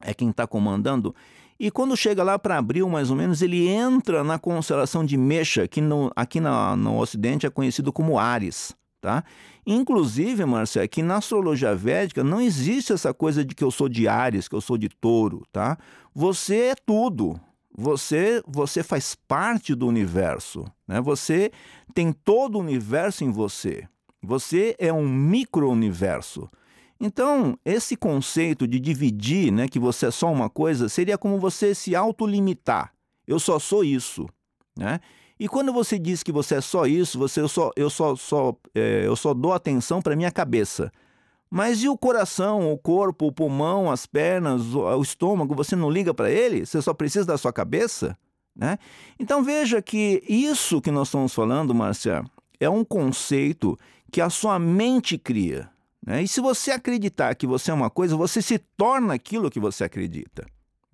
é 0.01 0.13
quem 0.15 0.31
está 0.31 0.47
comandando, 0.47 1.15
E 1.61 1.73
quando 1.73 1.97
chega 1.97 2.23
lá 2.23 2.39
para 2.39 2.57
abril, 2.57 2.89
mais 2.89 3.11
ou 3.11 3.17
menos, 3.17 3.43
ele 3.43 3.67
entra 3.67 4.23
na 4.23 4.39
constelação 4.39 5.05
de 5.05 5.17
Mexa, 5.17 5.67
que 5.67 5.81
no, 5.81 6.09
aqui 6.15 6.39
no, 6.39 6.77
no 6.77 7.01
Ocidente 7.01 7.47
é 7.47 7.51
conhecido 7.51 7.93
como 7.93 8.17
Ares. 8.17 8.77
Tá? 9.01 9.23
Inclusive, 9.67 10.45
Marcia, 10.45 10.83
aqui 10.83 11.03
na 11.03 11.19
astrologia 11.19 11.75
védica 11.75 12.25
não 12.25 12.41
existe 12.41 12.93
essa 12.93 13.15
coisa 13.15 13.45
de 13.45 13.55
que 13.55 13.63
eu 13.63 13.71
sou 13.71 13.89
de 13.89 14.09
Ares, 14.09 14.49
que 14.49 14.55
eu 14.55 14.61
sou 14.61 14.77
de 14.77 14.89
touro. 14.89 15.45
Tá? 15.53 15.79
Você 16.15 16.57
é 16.57 16.75
tudo. 16.75 17.41
Você, 17.77 18.43
você 18.45 18.83
faz 18.83 19.15
parte 19.15 19.75
do 19.75 19.87
universo. 19.87 20.65
Né? 20.87 21.01
Você 21.01 21.53
tem 21.95 22.13
todo 22.13 22.57
o 22.57 22.61
universo 22.61 23.23
em 23.23 23.31
você. 23.31 23.87
Você 24.21 24.75
é 24.79 24.93
um 24.93 25.09
micro-universo. 25.09 26.51
Então, 27.01 27.57
esse 27.65 27.97
conceito 27.97 28.67
de 28.67 28.81
dividir, 28.81 29.53
né, 29.53 29.69
que 29.69 29.79
você 29.79 30.07
é 30.07 30.11
só 30.11 30.33
uma 30.33 30.51
coisa, 30.51 30.89
seria 30.89 31.17
como 31.17 31.39
você 31.39 31.73
se 31.73 31.95
autolimitar. 31.95 32.93
Eu 33.27 33.39
só 33.39 33.59
sou 33.61 33.85
isso, 33.85 34.27
né? 34.77 34.99
E 35.39 35.47
quando 35.49 35.73
você 35.73 35.99
diz 35.99 36.23
que 36.23 36.33
você 36.33 36.57
é 36.57 36.61
só 36.61 36.87
isso, 36.87 37.19
você 37.19 37.41
eu 37.41 37.49
só 37.49 37.71
eu 37.77 37.89
só, 37.89 38.17
só 38.17 38.57
é, 38.75 39.07
eu 39.07 39.15
só 39.15 39.33
dou 39.33 39.53
atenção 39.53 40.03
para 40.03 40.17
minha 40.17 40.31
cabeça. 40.31 40.91
Mas 41.51 41.83
e 41.83 41.89
o 41.89 41.97
coração, 41.97 42.71
o 42.71 42.77
corpo, 42.77 43.27
o 43.27 43.33
pulmão, 43.33 43.91
as 43.91 44.05
pernas, 44.05 44.75
o, 44.75 45.01
estômago, 45.01 45.55
você 45.55 45.75
não 45.75 45.91
liga 45.91 46.13
para 46.13 46.31
ele? 46.31 46.67
Você 46.67 46.83
só 46.83 46.93
precisa 46.93 47.25
da 47.25 47.39
sua 47.39 47.53
cabeça? 47.53 48.19
Né? 48.55 48.79
Então 49.19 49.43
veja 49.43 49.81
que 49.81 50.23
isso 50.29 50.81
que 50.81 50.91
nós 50.91 51.09
estamos 51.09 51.33
falando, 51.33 51.75
Márcia, 51.75 52.23
é 52.61 52.69
um 52.69 52.85
conceito 52.85 53.79
que 54.11 54.21
a 54.21 54.29
sua 54.29 54.59
mente 54.59 55.17
cria. 55.17 55.71
Né? 56.05 56.23
E 56.23 56.29
se 56.29 56.41
você 56.41 56.71
acreditar 56.71 57.35
que 57.35 57.47
você 57.47 57.71
é 57.71 57.75
uma 57.75 57.89
coisa, 57.89 58.17
você 58.17 58.43
se 58.43 58.59
torna 58.59 59.15
aquilo 59.15 59.51
que 59.51 59.61
você 59.61 59.85
acredita. 59.85 60.47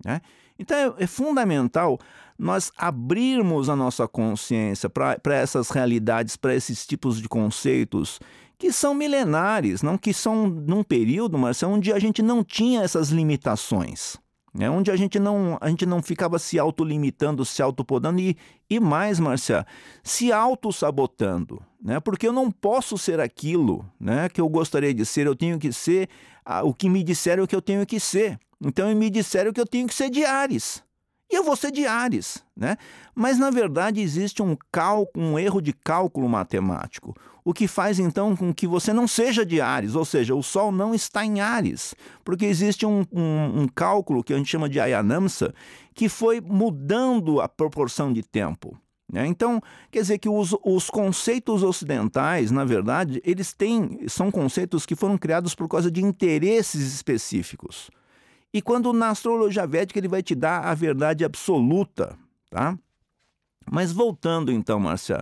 Né? 0.05 0.21
Então 0.57 0.77
é, 0.77 1.03
é, 1.03 1.07
fundamental 1.07 1.99
nós 2.37 2.71
abrirmos 2.77 3.69
a 3.69 3.75
nossa 3.75 4.07
consciência 4.07 4.89
para 4.89 5.35
essas 5.35 5.69
realidades, 5.69 6.35
para 6.35 6.53
esses 6.53 6.85
tipos 6.85 7.21
de 7.21 7.29
conceitos 7.29 8.19
que 8.57 8.71
são 8.71 8.93
milenares, 8.93 9.81
não 9.81 9.97
que 9.97 10.13
são 10.13 10.47
num 10.47 10.83
período, 10.83 11.37
mas 11.37 11.61
onde 11.63 11.91
a 11.91 11.99
gente 11.99 12.21
não 12.21 12.43
tinha 12.43 12.81
essas 12.81 13.09
limitações 13.09 14.17
né? 14.55 14.69
onde 14.69 14.89
a 14.89 14.95
gente 14.95 15.19
não, 15.19 15.57
a 15.59 15.69
gente 15.69 15.85
não 15.85 16.01
ficava 16.01 16.39
se 16.39 16.57
autolimitando, 16.57 17.43
se 17.43 17.61
autopodando 17.61 18.21
e, 18.21 18.37
e 18.69 18.79
mais, 18.79 19.19
Marcia, 19.19 19.67
se 20.01 20.31
auto-sabotando, 20.31 21.61
né? 21.83 21.99
porque 21.99 22.25
eu 22.25 22.31
não 22.31 22.49
posso 22.49 22.97
ser 22.97 23.19
aquilo 23.19 23.85
né, 23.99 24.29
que 24.29 24.39
eu 24.39 24.47
gostaria 24.47 24.93
de 24.93 25.05
ser, 25.05 25.27
eu 25.27 25.35
tenho 25.35 25.59
que 25.59 25.73
ser 25.73 26.07
ah, 26.45 26.63
o 26.63 26.73
que 26.73 26.89
me 26.89 27.03
disseram 27.03 27.45
que 27.45 27.55
eu 27.55 27.61
tenho 27.61 27.85
que 27.85 27.99
ser. 27.99 28.39
Então, 28.61 28.93
me 28.95 29.09
disseram 29.09 29.51
que 29.51 29.59
eu 29.59 29.65
tenho 29.65 29.87
que 29.87 29.93
ser 29.93 30.09
de 30.09 30.23
Ares. 30.23 30.83
E 31.31 31.35
eu 31.35 31.43
vou 31.43 31.55
ser 31.55 31.71
de 31.71 31.85
Ares, 31.87 32.43
né? 32.55 32.77
Mas 33.13 33.39
na 33.39 33.49
verdade 33.49 33.99
existe 33.99 34.43
um, 34.43 34.55
cálculo, 34.71 35.25
um 35.25 35.39
erro 35.39 35.59
de 35.59 35.73
cálculo 35.73 36.29
matemático, 36.29 37.15
o 37.43 37.51
que 37.51 37.67
faz 37.67 37.99
então 37.99 38.35
com 38.35 38.53
que 38.53 38.67
você 38.67 38.93
não 38.93 39.07
seja 39.07 39.43
de 39.45 39.59
Ares, 39.59 39.95
ou 39.95 40.05
seja, 40.05 40.35
o 40.35 40.43
Sol 40.43 40.71
não 40.71 40.93
está 40.93 41.25
em 41.25 41.39
Ares, 41.39 41.95
porque 42.23 42.45
existe 42.45 42.85
um, 42.85 43.03
um, 43.11 43.61
um 43.61 43.67
cálculo 43.67 44.23
que 44.23 44.33
a 44.33 44.37
gente 44.37 44.49
chama 44.49 44.69
de 44.69 44.79
Ayanamsa, 44.79 45.53
que 45.95 46.07
foi 46.07 46.39
mudando 46.39 47.41
a 47.41 47.49
proporção 47.49 48.13
de 48.13 48.21
tempo. 48.21 48.77
Né? 49.11 49.25
Então, 49.25 49.61
quer 49.91 50.01
dizer 50.01 50.17
que 50.19 50.29
os, 50.29 50.55
os, 50.63 50.89
conceitos 50.89 51.63
ocidentais, 51.63 52.51
na 52.51 52.65
verdade, 52.65 53.21
eles 53.23 53.53
têm, 53.53 53.99
são 54.07 54.31
conceitos 54.31 54.85
que 54.85 54.95
foram 54.95 55.17
criados 55.17 55.53
por 55.55 55.67
causa 55.67 55.91
de 55.91 56.03
interesses 56.03 56.93
específicos. 56.93 57.89
E 58.55 58.61
quando 58.61 58.93
na 58.93 59.09
astrologia 59.09 59.67
védica 59.67 59.99
ele 59.99 60.07
vai 60.07 60.23
te 60.23 60.33
dar 60.33 60.61
a 60.61 60.73
verdade 60.73 61.25
absoluta, 61.25 62.17
tá? 62.49 62.79
Mas 63.69 63.91
voltando 63.91 64.49
então, 64.49 64.79
Márcia, 64.79 65.21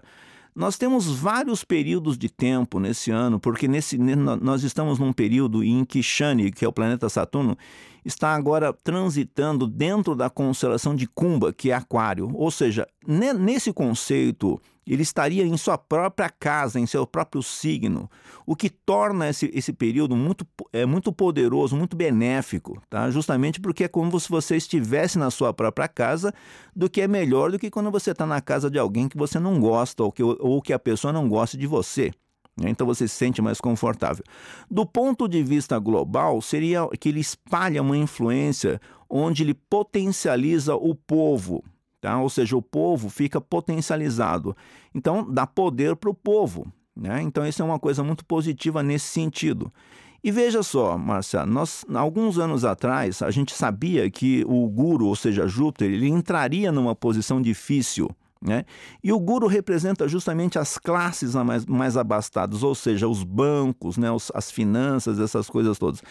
nós 0.56 0.78
temos 0.78 1.08
vários 1.08 1.64
períodos 1.64 2.16
de 2.16 2.30
tempo 2.30 2.80
nesse 2.80 3.10
ano, 3.10 3.40
porque 3.40 3.68
nesse, 3.68 3.98
nós 3.98 4.62
estamos 4.62 5.00
num 5.00 5.12
período 5.12 5.64
em 5.64 5.84
que 5.84 6.04
Shani, 6.04 6.52
que 6.52 6.64
é 6.64 6.68
o 6.68 6.72
planeta 6.72 7.10
Saturno, 7.10 7.58
está 8.06 8.36
agora 8.36 8.72
transitando 8.72 9.66
dentro 9.66 10.14
da 10.16 10.30
constelação 10.30 10.96
de 10.96 11.08
Kumba, 11.08 11.52
que 11.52 11.72
é 11.72 11.74
Aquário. 11.74 12.30
Ou 12.36 12.52
seja, 12.52 12.88
nesse 13.08 13.74
conceito 13.74 14.62
ele 14.86 15.04
estaria 15.04 15.46
em 15.46 15.58
sua 15.58 15.78
própria 15.78 16.30
casa, 16.30 16.80
em 16.80 16.86
seu 16.86 17.08
próprio 17.08 17.42
signo, 17.42 18.10
o 18.46 18.56
que 18.56 18.70
torna 18.70 19.30
esse, 19.30 19.50
esse 19.54 19.72
período 19.72 20.16
muito, 20.16 20.46
é, 20.72 20.86
muito 20.86 21.12
poderoso, 21.12 21.76
muito 21.76 21.96
benéfico, 21.96 22.82
tá? 22.90 23.10
justamente 23.10 23.62
porque 23.62 23.86
é 23.86 23.88
como 23.88 24.20
se 24.20 24.30
você 24.30 24.58
estivesse 24.58 25.18
na 25.18 25.32
sua 25.32 25.54
própria 25.54 25.88
casa, 25.88 26.34
do 26.76 26.90
que 26.90 27.02
é 27.02 27.08
melhor 27.08 27.52
do 27.52 27.60
que 27.60 27.72
quando 27.72 27.92
você 27.92 28.12
está 28.12 28.26
na 28.26 28.42
casa 28.42 28.70
de 28.70 28.78
alguém 28.78 29.08
que 29.08 29.18
você 29.18 29.40
não 29.40 29.60
gosta 29.60 30.04
ou 30.04 30.12
que, 30.12 30.24
ou 30.24 30.62
que 30.62 30.74
a 30.74 30.80
pessoa 30.80 31.14
não 31.14 31.30
gosta 31.30 31.58
de 31.58 31.68
você. 31.68 32.12
Né? 32.58 32.70
Então 32.70 32.86
você 32.86 33.08
se 33.08 33.16
sente 33.16 33.42
mais 33.42 33.60
confortável. 33.60 34.24
Do 34.70 34.86
ponto 34.86 35.28
de 35.28 35.44
vista 35.44 35.78
global, 35.80 36.42
seria 36.42 36.88
que 37.00 37.10
ele 37.10 37.20
espalha 37.20 37.82
uma 37.82 37.98
influência 37.98 38.80
onde 39.10 39.44
ele 39.44 39.54
potencializa 39.54 40.76
o 40.76 40.96
povo, 40.96 41.64
Tá? 42.04 42.20
Ou 42.20 42.30
seja, 42.30 42.58
o 42.58 42.62
povo 42.62 43.10
fica 43.10 43.40
potencializado. 43.40 44.54
Então, 44.94 45.26
dá 45.26 45.48
poder 45.48 45.96
para 45.96 46.10
o 46.10 46.14
povo. 46.14 46.68
Né? 46.94 47.22
Então, 47.22 47.48
isso 47.48 47.62
é 47.62 47.66
uma 47.66 47.80
coisa 47.80 48.04
muito 48.04 48.26
positiva 48.26 48.84
nesse 48.84 49.06
sentido. 49.06 49.72
E 50.22 50.30
veja 50.30 50.62
só, 50.62 50.98
Marcia, 50.98 51.46
nós, 51.46 51.86
alguns 51.96 52.38
anos 52.38 52.66
atrás, 52.66 53.22
a 53.22 53.32
gente 53.32 53.54
sabia 53.54 54.12
que 54.12 54.44
o 54.46 54.68
guru, 54.68 55.06
ou 55.06 55.16
seja, 55.16 55.48
Júpiter, 55.48 55.90
ele 55.90 56.10
entraria 56.10 56.74
numa 56.74 56.94
posição 56.94 57.42
difícil. 57.42 58.10
Né? 58.42 58.66
E 59.02 59.14
o 59.14 59.18
guru 59.18 59.48
representa 59.48 60.06
justamente 60.06 60.60
as 60.60 60.78
classes 60.78 61.34
mais, 61.36 61.66
mais 61.66 61.96
abastadas, 61.96 62.64
ou 62.64 62.76
seja, 62.76 63.08
os 63.08 63.24
bancos, 63.24 63.96
né? 63.96 64.12
Os, 64.12 64.30
as 64.36 64.52
finanças, 64.52 65.22
essas 65.22 65.50
coisas 65.50 65.80
todas. 65.80 66.04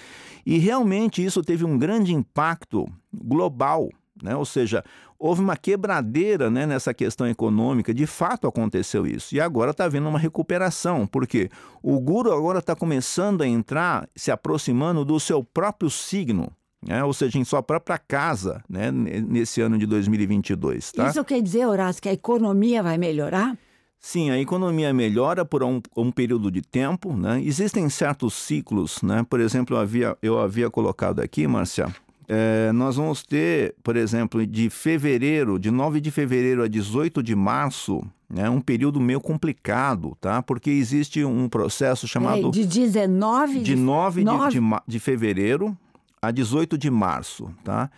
E 0.46 0.56
realmente 0.56 1.22
isso 1.22 1.42
teve 1.42 1.66
um 1.66 1.76
grande 1.76 2.14
impacto 2.14 2.88
global 3.12 3.90
né? 4.22 4.36
Ou 4.36 4.44
seja, 4.44 4.84
houve 5.18 5.42
uma 5.42 5.56
quebradeira 5.56 6.48
né, 6.48 6.64
nessa 6.64 6.94
questão 6.94 7.26
econômica, 7.26 7.92
de 7.92 8.06
fato 8.06 8.46
aconteceu 8.46 9.06
isso. 9.06 9.34
E 9.34 9.40
agora 9.40 9.72
está 9.72 9.84
havendo 9.84 10.08
uma 10.08 10.18
recuperação, 10.18 11.06
porque 11.06 11.50
o 11.82 11.98
guru 12.00 12.32
agora 12.32 12.60
está 12.60 12.74
começando 12.74 13.42
a 13.42 13.46
entrar, 13.46 14.08
se 14.14 14.30
aproximando 14.30 15.04
do 15.04 15.18
seu 15.18 15.42
próprio 15.42 15.90
signo. 15.90 16.50
Né? 16.84 17.04
ou 17.04 17.12
seja, 17.12 17.38
em 17.38 17.44
sua 17.44 17.62
própria 17.62 17.96
casa, 17.96 18.60
né? 18.68 18.90
nesse 18.90 19.60
ano 19.60 19.78
de 19.78 19.86
2022. 19.86 20.90
Tá? 20.90 21.08
Isso 21.08 21.24
quer 21.24 21.40
dizer, 21.40 21.64
Horácio, 21.64 22.02
que 22.02 22.08
a 22.08 22.12
economia 22.12 22.82
vai 22.82 22.98
melhorar? 22.98 23.56
Sim, 24.00 24.30
a 24.30 24.38
economia 24.40 24.92
melhora 24.92 25.44
por 25.44 25.62
um, 25.62 25.80
um, 25.96 26.10
período 26.10 26.50
de 26.50 26.60
tempo. 26.60 27.16
Né? 27.16 27.40
Existem 27.44 27.88
certos 27.88 28.34
ciclos, 28.34 29.00
né? 29.00 29.24
por 29.30 29.38
exemplo, 29.38 29.76
eu 29.76 29.80
havia, 29.80 30.18
eu 30.20 30.40
havia 30.40 30.68
colocado 30.68 31.20
aqui, 31.20 31.46
Márcia, 31.46 31.86
é, 32.34 32.72
nós 32.72 32.96
vamos 32.96 33.22
ter, 33.22 33.74
por 33.82 33.94
exemplo, 33.94 34.46
de 34.46 34.70
fevereiro, 34.70 35.58
de 35.58 35.70
9 35.70 36.00
de 36.00 36.10
fevereiro 36.10 36.62
a 36.62 36.66
18 36.66 37.22
de 37.22 37.36
março, 37.36 38.02
né, 38.26 38.48
um 38.48 38.58
período 38.58 38.98
meio 38.98 39.20
complicado, 39.20 40.16
tá? 40.18 40.40
Porque 40.40 40.70
existe 40.70 41.22
um 41.22 41.46
processo 41.46 42.08
chamado. 42.08 42.48
É, 42.48 42.50
de 42.50 42.64
19 42.64 43.58
de, 43.58 43.62
de 43.62 43.76
9, 43.76 44.24
9... 44.24 44.48
De, 44.48 44.58
de, 44.58 44.66
de 44.86 44.98
fevereiro 44.98 45.76
a 46.22 46.30
18 46.30 46.78
de 46.78 46.90
março, 46.90 47.52
tá? 47.62 47.90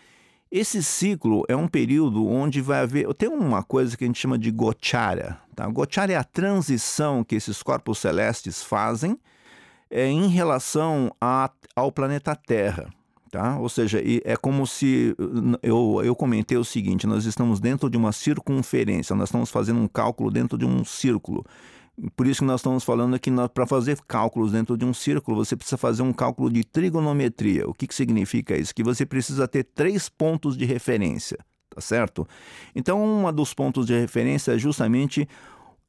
Esse 0.50 0.82
ciclo 0.82 1.44
é 1.48 1.54
um 1.54 1.68
período 1.68 2.26
onde 2.26 2.60
vai 2.60 2.80
haver. 2.80 3.14
Tem 3.14 3.28
uma 3.28 3.62
coisa 3.62 3.96
que 3.96 4.02
a 4.02 4.06
gente 4.08 4.18
chama 4.18 4.36
de 4.36 4.50
Gocharya. 4.50 5.38
Tá? 5.54 5.64
Gocharya 5.68 6.14
é 6.14 6.18
a 6.18 6.24
transição 6.24 7.22
que 7.22 7.36
esses 7.36 7.62
corpos 7.62 7.98
celestes 7.98 8.64
fazem 8.64 9.16
é, 9.88 10.08
em 10.08 10.26
relação 10.26 11.14
a, 11.20 11.48
ao 11.76 11.92
planeta 11.92 12.34
Terra. 12.34 12.92
Tá? 13.34 13.58
Ou 13.58 13.68
seja, 13.68 14.00
é 14.24 14.36
como 14.36 14.64
se 14.64 15.12
eu, 15.60 16.00
eu 16.04 16.14
comentei 16.14 16.56
o 16.56 16.62
seguinte: 16.62 17.04
nós 17.04 17.24
estamos 17.24 17.58
dentro 17.58 17.90
de 17.90 17.96
uma 17.96 18.12
circunferência, 18.12 19.16
nós 19.16 19.28
estamos 19.28 19.50
fazendo 19.50 19.80
um 19.80 19.88
cálculo 19.88 20.30
dentro 20.30 20.56
de 20.56 20.64
um 20.64 20.84
círculo. 20.84 21.44
Por 22.14 22.28
isso 22.28 22.42
que 22.42 22.46
nós 22.46 22.60
estamos 22.60 22.84
falando 22.84 23.18
que 23.18 23.32
para 23.52 23.66
fazer 23.66 23.98
cálculos 24.06 24.52
dentro 24.52 24.76
de 24.76 24.84
um 24.84 24.94
círculo, 24.94 25.44
você 25.44 25.56
precisa 25.56 25.76
fazer 25.76 26.02
um 26.02 26.12
cálculo 26.12 26.48
de 26.48 26.62
trigonometria. 26.62 27.68
O 27.68 27.74
que, 27.74 27.88
que 27.88 27.94
significa 27.96 28.56
isso? 28.56 28.72
Que 28.72 28.84
você 28.84 29.04
precisa 29.04 29.48
ter 29.48 29.64
três 29.64 30.08
pontos 30.08 30.56
de 30.56 30.64
referência, 30.64 31.38
tá 31.68 31.80
certo? 31.80 32.28
Então, 32.72 33.02
um 33.04 33.32
dos 33.32 33.52
pontos 33.52 33.84
de 33.84 33.98
referência 33.98 34.52
é 34.52 34.58
justamente 34.58 35.28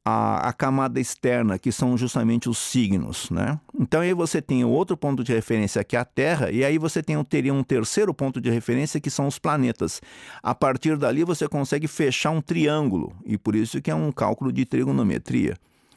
a, 0.08 0.50
a, 0.50 0.52
camada 0.52 1.00
externa, 1.00 1.58
que 1.58 1.72
são 1.72 1.98
justamente 1.98 2.48
os 2.48 2.58
signos, 2.58 3.28
né? 3.28 3.58
Então 3.76 4.02
aí 4.02 4.14
você 4.14 4.40
tem 4.40 4.64
outro 4.64 4.96
ponto 4.96 5.24
de 5.24 5.32
referência 5.32 5.82
que 5.82 5.96
é 5.96 5.98
a 5.98 6.04
Terra, 6.04 6.48
e 6.52 6.64
aí 6.64 6.78
você 6.78 7.02
tem, 7.02 7.20
teria 7.24 7.52
um 7.52 7.64
terceiro 7.64 8.14
ponto 8.14 8.40
de 8.40 8.48
referência 8.48 9.00
que 9.00 9.10
são 9.10 9.26
os 9.26 9.36
planetas. 9.36 10.00
A 10.40 10.54
partir 10.54 10.96
dali 10.96 11.24
você 11.24 11.48
consegue 11.48 11.88
fechar 11.88 12.30
um 12.30 12.40
triângulo, 12.40 13.12
e 13.24 13.36
por 13.36 13.56
isso 13.56 13.82
que 13.82 13.90
é 13.90 13.94
um 13.96 14.12
cálculo 14.12 14.52
de 14.52 14.64
trigonometria. 14.64 15.56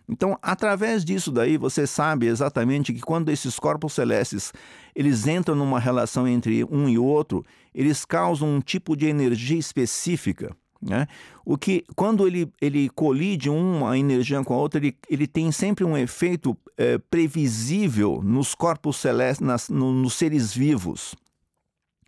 Então, 0.10 0.36
através 0.42 1.06
disso 1.06 1.32
daí, 1.32 1.56
você 1.56 1.86
sabe 1.86 2.26
exatamente 2.26 2.92
que 2.92 3.02
quando 3.02 3.30
esses 3.30 3.60
corpos 3.60 3.94
celestes 3.94 4.52
eles 4.96 5.28
entram 5.28 5.54
numa 5.54 5.80
relação 5.80 6.28
entre 6.28 6.64
um 6.64 6.90
e 6.90 6.98
outro, 6.98 7.46
eles 7.76 8.06
causam 8.06 8.56
um 8.56 8.60
tipo 8.60 8.98
de 8.98 9.06
energia 9.06 9.60
específica. 9.60 10.56
Né? 10.82 11.08
O 11.44 11.58
que, 11.58 11.84
quando 11.96 12.26
ele, 12.26 12.52
ele 12.62 12.90
colide 12.90 13.50
uma 13.50 13.98
energia 13.98 14.42
com 14.44 14.54
a 14.54 14.58
outra, 14.58 14.80
ele, 14.80 14.96
ele 15.10 15.28
tem 15.28 15.52
sempre 15.52 15.84
um 15.84 15.98
efeito 15.98 16.58
é, 16.78 16.98
previsível 16.98 18.22
nos 18.24 18.56
corpos 18.56 18.98
celestes, 18.98 19.46
nas, 19.46 19.70
no, 19.70 19.92
nos 19.94 20.14
seres 20.14 20.54
vivos. 20.54 21.16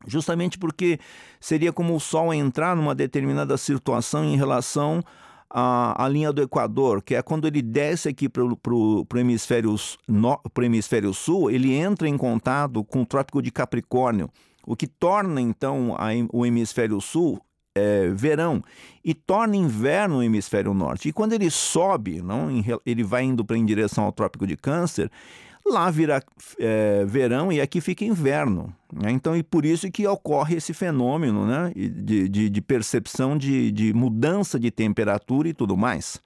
Justamente 0.08 0.58
porque 0.58 1.00
seria 1.40 1.72
como 1.72 1.96
o 1.96 2.00
Sol 2.00 2.34
entrar 2.34 2.76
numa 2.76 2.96
determinada 2.96 3.58
situação 3.58 4.24
em 4.24 4.36
relação 4.36 5.04
à, 5.50 6.04
à 6.04 6.08
linha 6.08 6.32
do 6.32 6.42
Equador, 6.42 7.04
que 7.04 7.14
é 7.14 7.22
quando 7.22 7.48
ele 7.48 7.62
desce 7.62 8.10
aqui 8.10 8.28
para 8.28 8.44
o 8.44 9.06
hemisfério, 9.16 9.76
hemisfério 10.64 11.14
sul, 11.14 11.52
ele 11.52 11.74
entra 11.74 12.08
em 12.08 12.18
contato 12.18 12.84
com 12.84 13.02
o 13.02 13.06
Trópico 13.06 13.42
de 13.42 13.52
Capricórnio, 13.52 14.30
o 14.66 14.76
que 14.76 14.88
torna 14.88 15.40
então 15.40 15.96
a, 15.98 16.08
o 16.32 16.46
hemisfério 16.46 17.00
sul 17.00 17.40
é, 17.76 18.10
verão 18.10 18.64
e 19.04 19.14
torna 19.14 19.56
inverno 19.56 20.18
no 20.18 20.24
hemisfério 20.24 20.74
norte. 20.74 21.10
E 21.10 21.14
quando 21.14 21.34
ele 21.34 21.50
sobe, 21.50 22.22
não, 22.22 22.50
ele 22.86 23.04
vai 23.04 23.24
indo 23.24 23.44
para 23.44 23.58
em 23.58 23.66
direção 23.66 24.04
ao 24.04 24.12
Trópico 24.12 24.46
de 24.46 24.56
Câncer, 24.56 25.10
lá 25.66 25.90
vira 25.90 26.24
é, 26.60 27.06
verão 27.06 27.52
e 27.52 27.62
aqui 27.62 27.82
fica 27.82 28.04
inverno. 28.04 28.74
Né? 28.92 29.12
Então, 29.12 29.36
e 29.36 29.44
por 29.44 29.66
isso 29.66 29.90
que 29.92 30.06
ocorre 30.06 30.56
esse 30.56 30.74
fenômeno 30.74 31.46
né? 31.46 31.72
de, 31.76 32.28
de, 32.28 32.50
de 32.50 32.62
percepção 32.62 33.38
de, 33.38 33.72
de 33.72 33.94
mudança 33.94 34.60
de 34.60 34.70
temperatura 34.70 35.50
e 35.50 35.54
tudo 35.54 35.78
mais. 35.78 36.22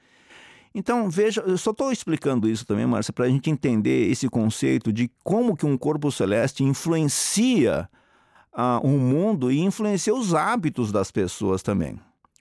Então, 0.73 1.09
veja, 1.09 1.41
eu 1.47 1.57
só 1.57 1.71
estou 1.71 1.89
explicando 1.89 2.49
isso 2.49 2.65
também, 2.65 2.85
Márcia, 2.85 3.13
para 3.13 3.25
a 3.25 3.29
gente 3.29 3.49
entender 3.49 4.09
esse 4.09 4.27
conceito 4.27 4.91
de 4.91 5.09
como 5.23 5.55
que 5.55 5.65
um 5.65 5.77
corpo 5.77 6.11
celeste 6.11 6.65
influencia 6.65 7.87
uh, 8.55 8.85
o 8.85 8.97
mundo 8.97 9.51
e 9.51 9.59
influencia 9.59 10.13
os 10.13 10.33
hábitos 10.33 10.91
das 10.91 11.11
pessoas 11.11 11.61
também. 11.61 11.99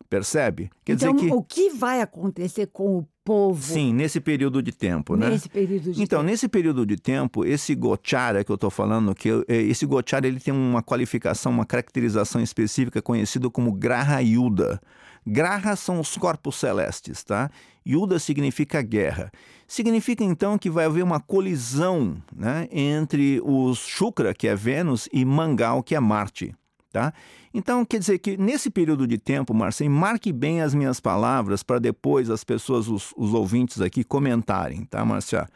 Percebe? 0.09 0.71
Quer 0.85 0.93
então, 0.93 1.13
dizer 1.13 1.29
que... 1.29 1.35
o 1.35 1.43
que 1.43 1.71
vai 1.71 2.01
acontecer 2.01 2.67
com 2.67 2.99
o 2.99 3.09
povo? 3.25 3.61
Sim, 3.61 3.93
nesse 3.93 4.21
período 4.21 4.63
de 4.63 4.71
tempo, 4.71 5.17
né? 5.17 5.31
Nesse 5.31 5.49
período 5.49 5.93
de 5.93 6.03
Então, 6.03 6.21
tempo. 6.21 6.31
nesse 6.31 6.49
período 6.49 6.87
de 6.87 6.97
tempo, 6.97 7.45
esse 7.45 7.75
Gochara 7.75 8.45
que 8.45 8.51
eu 8.53 8.55
estou 8.55 8.71
falando, 8.71 9.15
que 9.15 9.31
eh, 9.49 9.63
esse 9.63 9.85
Gochara 9.87 10.27
ele 10.27 10.39
tem 10.39 10.53
uma 10.55 10.83
qualificação, 10.83 11.51
uma 11.51 11.65
caracterização 11.65 12.41
específica 12.41 13.03
conhecida 13.03 13.51
como 13.51 13.73
Graha 13.73 14.21
Yuda. 14.21 14.81
Graha 15.27 15.75
são 15.75 16.01
os 16.01 16.17
corpos 16.17 16.57
celestes, 16.57 17.25
tá? 17.25 17.51
Yuda 17.87 18.19
significa 18.19 18.83
guerra. 18.83 19.31
Significa 19.67 20.23
então 20.23 20.59
que 20.59 20.71
vai 20.71 20.85
haver 20.85 21.03
uma 21.03 21.21
colisão 21.21 22.17
né, 22.35 22.69
entre 22.71 23.41
os 23.43 23.79
Shukra, 23.79 24.35
que 24.35 24.47
é 24.49 24.55
Vênus, 24.55 25.09
e 25.13 25.25
Mangal, 25.25 25.83
que 25.83 25.95
é 25.95 26.01
Marte. 26.01 26.55
Tá? 26.93 27.13
Então, 27.53 27.85
quer 27.85 27.99
dizer 27.99 28.19
que 28.19 28.37
nesse 28.37 28.71
período 28.71 29.05
de 29.05 29.19
tempo, 29.19 29.53
Marcem, 29.53 29.89
marque 29.89 30.33
bem 30.33 30.61
as 30.61 30.73
minhas 30.75 31.01
palavras 31.01 31.61
para 31.63 31.81
depois 31.81 32.31
as 32.31 32.45
pessoas, 32.45 32.87
os, 32.87 33.13
os, 33.17 33.35
ouvintes 33.35 33.81
aqui, 33.81 34.05
comentarem, 34.05 34.85
tá, 34.85 35.05
Marcia? 35.05 35.49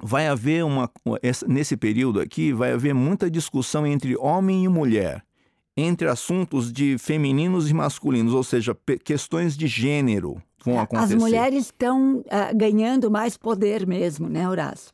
Vai 0.00 0.28
haver 0.28 0.64
uma. 0.64 0.88
Nesse 1.48 1.76
período 1.76 2.20
aqui, 2.20 2.52
vai 2.52 2.70
haver 2.70 2.94
muita 2.94 3.28
discussão 3.28 3.84
entre 3.84 4.16
homem 4.16 4.64
e 4.64 4.68
mulher, 4.68 5.24
entre 5.80 6.08
assuntos 6.08 6.72
de 6.72 6.98
femininos 6.98 7.70
e 7.70 7.74
masculinos, 7.74 8.34
ou 8.34 8.42
seja, 8.42 8.76
questões 9.04 9.56
de 9.56 9.68
gênero 9.68 10.42
vão 10.64 10.80
acontecer. 10.80 11.14
As 11.14 11.20
mulheres 11.20 11.66
estão 11.66 12.16
uh, 12.16 12.56
ganhando 12.56 13.08
mais 13.08 13.36
poder 13.36 13.86
mesmo, 13.86 14.28
né, 14.28 14.48
Horácio? 14.48 14.92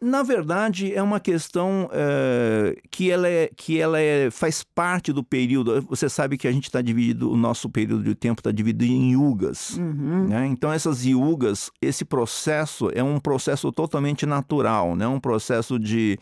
Na 0.00 0.24
verdade, 0.24 0.92
é 0.92 1.00
uma 1.00 1.20
questão 1.20 1.86
uh, 1.86 2.80
que 2.90 3.12
ela, 3.12 3.28
é, 3.28 3.48
que 3.56 3.80
ela 3.80 4.00
é, 4.00 4.28
faz 4.28 4.64
parte 4.64 5.12
do 5.12 5.22
período. 5.22 5.80
Você 5.88 6.08
sabe 6.08 6.36
que 6.36 6.48
a 6.48 6.52
gente 6.52 6.64
está 6.64 6.82
dividido, 6.82 7.30
o 7.30 7.36
nosso 7.36 7.70
período 7.70 8.02
de 8.02 8.14
tempo 8.14 8.40
está 8.40 8.50
dividido 8.50 8.84
em 8.84 9.12
yugas. 9.12 9.78
Uhum. 9.78 10.26
Né? 10.28 10.46
Então, 10.48 10.72
essas 10.72 11.06
yugas, 11.06 11.70
esse 11.80 12.04
processo 12.04 12.90
é 12.92 13.02
um 13.04 13.20
processo 13.20 13.70
totalmente 13.70 14.26
natural, 14.26 14.96
né? 14.96 15.06
um 15.06 15.20
processo 15.20 15.78
de. 15.78 16.18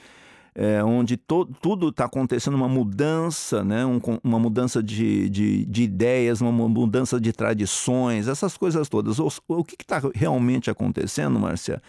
É, 0.55 0.85
onde 0.85 1.17
to, 1.17 1.47
tudo 1.63 1.89
está 1.89 2.05
acontecendo 2.05 2.55
uma 2.55 2.69
mudança, 2.69 3.65
né? 3.65 3.87
Um, 3.87 4.01
uma 4.23 4.39
mudança 4.39 4.83
de, 4.83 5.31
de, 5.31 5.65
de, 5.65 5.83
ideias, 5.83 6.43
uma 6.43 6.53
mudança 6.69 7.19
de 7.19 7.33
tradições, 7.33 8.29
essas 8.29 8.57
coisas 8.57 8.89
todas. 8.89 9.19
O, 9.19 9.29
o 9.49 9.65
que 9.65 9.77
está 9.81 10.03
realmente 10.15 10.71
acontecendo, 10.71 11.41
Márcia? 11.41 11.81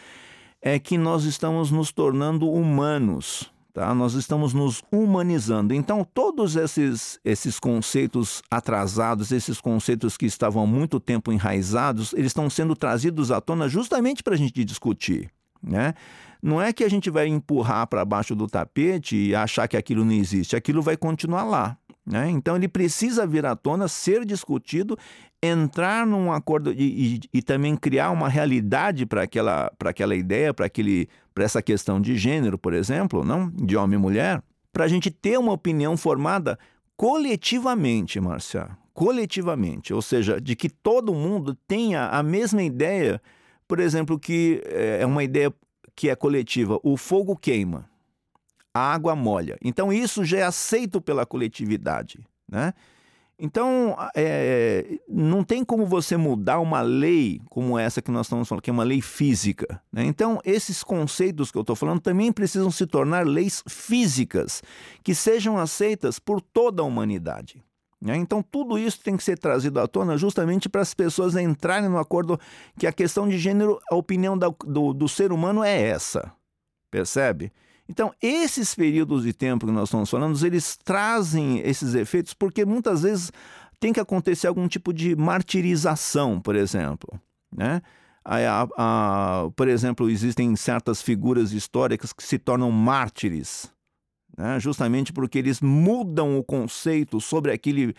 é 0.64 0.80
que 0.80 0.98
nós 0.98 1.26
estamos 1.26 1.70
nos 1.70 1.92
tornando 1.92 2.50
humanos. 2.50 3.52
Tá? 3.74 3.94
Nós 3.94 4.14
estamos 4.14 4.54
nos 4.54 4.82
humanizando. 4.92 5.74
Então, 5.74 6.08
todos 6.14 6.56
esses, 6.56 7.20
esses 7.26 7.60
conceitos 7.60 8.42
atrasados, 8.50 9.32
esses 9.32 9.60
conceitos 9.60 10.16
que 10.16 10.26
estavam 10.26 10.64
há 10.64 10.66
muito 10.66 11.00
tempo 11.00 11.34
enraizados, 11.34 12.14
eles 12.14 12.28
estão 12.28 12.50
sendo 12.50 12.76
trazidos 12.76 13.30
à 13.30 13.42
tona 13.42 13.68
justamente 13.68 14.24
para 14.24 14.36
a 14.36 14.38
gente 14.38 14.64
discutir. 14.64 15.30
Né? 15.62 15.96
Não 16.44 16.62
é 16.62 16.74
que 16.74 16.84
a 16.84 16.90
gente 16.90 17.10
vai 17.10 17.26
empurrar 17.28 17.88
para 17.88 18.04
baixo 18.04 18.36
do 18.36 18.48
tapete 18.48 19.16
e 19.16 19.34
achar 19.34 19.66
que 19.66 19.78
aquilo 19.78 20.04
não 20.04 20.12
existe, 20.12 20.58
aquilo 20.58 20.82
vai 20.82 20.98
continuar 20.98 21.46
lá. 21.46 21.78
Né? 22.06 22.30
Então 22.30 22.58
ele 22.58 22.68
precisa 22.68 23.26
vir 23.26 23.46
à 23.46 23.56
tona, 23.56 23.88
ser 23.88 24.26
discutido, 24.26 24.98
entrar 25.42 26.06
num 26.06 26.34
acordo 26.34 26.74
e, 26.74 27.16
e, 27.16 27.20
e 27.36 27.42
também 27.42 27.78
criar 27.78 28.12
uma 28.12 28.28
realidade 28.28 29.06
para 29.06 29.24
aquela, 29.24 29.72
aquela 29.86 30.16
ideia, 30.16 30.54
para 30.54 30.70
essa 31.38 31.62
questão 31.62 32.02
de 32.02 32.18
gênero, 32.18 32.58
por 32.58 32.74
exemplo, 32.74 33.24
não 33.24 33.50
de 33.50 33.78
homem 33.78 33.98
e 33.98 34.02
mulher, 34.02 34.44
para 34.74 34.84
a 34.84 34.88
gente 34.90 35.10
ter 35.10 35.40
uma 35.40 35.54
opinião 35.54 35.96
formada 35.96 36.60
coletivamente, 36.98 38.20
Márcia, 38.20 38.70
coletivamente, 38.94 39.94
ou 39.94 40.02
seja, 40.02 40.42
de 40.42 40.58
que 40.58 40.70
todo 40.70 41.14
mundo 41.14 41.56
tenha 41.66 42.08
a 42.08 42.22
mesma 42.22 42.62
ideia, 42.62 43.22
por 43.66 43.80
exemplo, 43.80 44.20
que 44.20 44.62
é, 44.66 45.00
é 45.02 45.06
uma 45.06 45.24
ideia 45.24 45.54
que 45.96 46.10
é 46.10 46.16
coletiva, 46.16 46.80
o 46.84 46.98
fogo 46.98 47.36
queima 47.36 47.92
a 48.74 48.94
água 48.94 49.16
molha. 49.16 49.58
Então 49.62 49.94
isso 49.94 50.26
já 50.26 50.40
é 50.40 50.44
aceito 50.44 51.00
pela 51.00 51.26
coletividade, 51.26 52.26
né? 52.50 52.74
Então, 53.46 53.98
é, 54.16 55.00
não 55.10 55.44
tem 55.44 55.66
como 55.66 55.88
você 55.88 56.16
mudar 56.16 56.60
uma 56.60 56.82
lei 56.82 57.42
como 57.50 57.78
essa 57.80 58.02
que 58.02 58.12
nós 58.12 58.28
estamos 58.28 58.48
falando, 58.48 58.62
que 58.62 58.70
é 58.70 58.74
uma 58.74 58.84
lei 58.84 59.02
física. 59.02 59.82
Né? 59.92 60.06
Então, 60.06 60.40
esses 60.46 60.84
conceitos 60.84 61.52
que 61.52 61.58
eu 61.58 61.62
estou 61.62 61.76
falando 61.76 62.00
também 62.00 62.32
precisam 62.32 62.70
se 62.70 62.86
tornar 62.86 63.26
leis 63.26 63.64
físicas, 63.68 64.62
que 65.04 65.16
sejam 65.16 65.58
aceitas 65.58 66.20
por 66.20 66.40
toda 66.40 66.84
a 66.84 66.86
humanidade. 66.86 67.62
Né? 68.04 68.18
Então, 68.18 68.44
tudo 68.44 68.78
isso 68.78 69.00
tem 69.00 69.16
que 69.16 69.24
ser 69.24 69.38
trazido 69.38 69.80
à 69.80 69.88
tona 69.88 70.18
justamente 70.18 70.68
para 70.68 70.82
as 70.82 70.94
pessoas 70.94 71.38
entrarem 71.38 71.88
no 71.88 71.98
acordo 71.98 72.38
que 72.78 72.86
a 72.86 72.92
questão 72.92 73.30
de 73.30 73.38
gênero, 73.38 73.80
a 73.90 73.96
opinião 73.96 74.38
da, 74.38 74.54
do, 74.66 74.94
do 74.94 75.08
ser 75.08 75.32
humano 75.32 75.64
é 75.64 75.82
essa. 75.82 76.34
Percebe? 76.92 77.50
Então, 77.88 78.14
esses 78.22 78.76
períodos 78.76 79.24
de 79.24 79.32
tempo 79.32 79.66
que 79.66 79.72
nós 79.72 79.86
estamos 79.86 80.10
falando, 80.10 80.38
eles 80.46 80.76
trazem 80.84 81.60
esses 81.60 81.96
efeitos 81.96 82.34
porque 82.34 82.66
muitas 82.66 83.04
vezes 83.04 83.32
tem 83.80 83.94
que 83.94 84.02
acontecer 84.02 84.48
algum 84.48 84.68
tipo 84.68 84.94
de 84.94 85.16
martirização, 85.16 86.42
por 86.42 86.58
exemplo. 86.58 87.18
Né? 87.56 87.82
A, 88.26 88.38
a, 88.38 88.68
a, 88.78 89.50
por 89.52 89.70
exemplo, 89.70 90.10
existem 90.10 90.54
certas 90.58 91.02
figuras 91.02 91.54
históricas 91.54 92.12
que 92.12 92.24
se 92.24 92.38
tornam 92.38 92.70
mártires, 92.70 93.72
né? 94.38 94.60
justamente 94.60 95.14
porque 95.14 95.38
eles 95.38 95.62
mudam 95.62 96.38
o 96.38 96.44
conceito 96.44 97.20
sobre 97.22 97.52
aquele, 97.52 97.96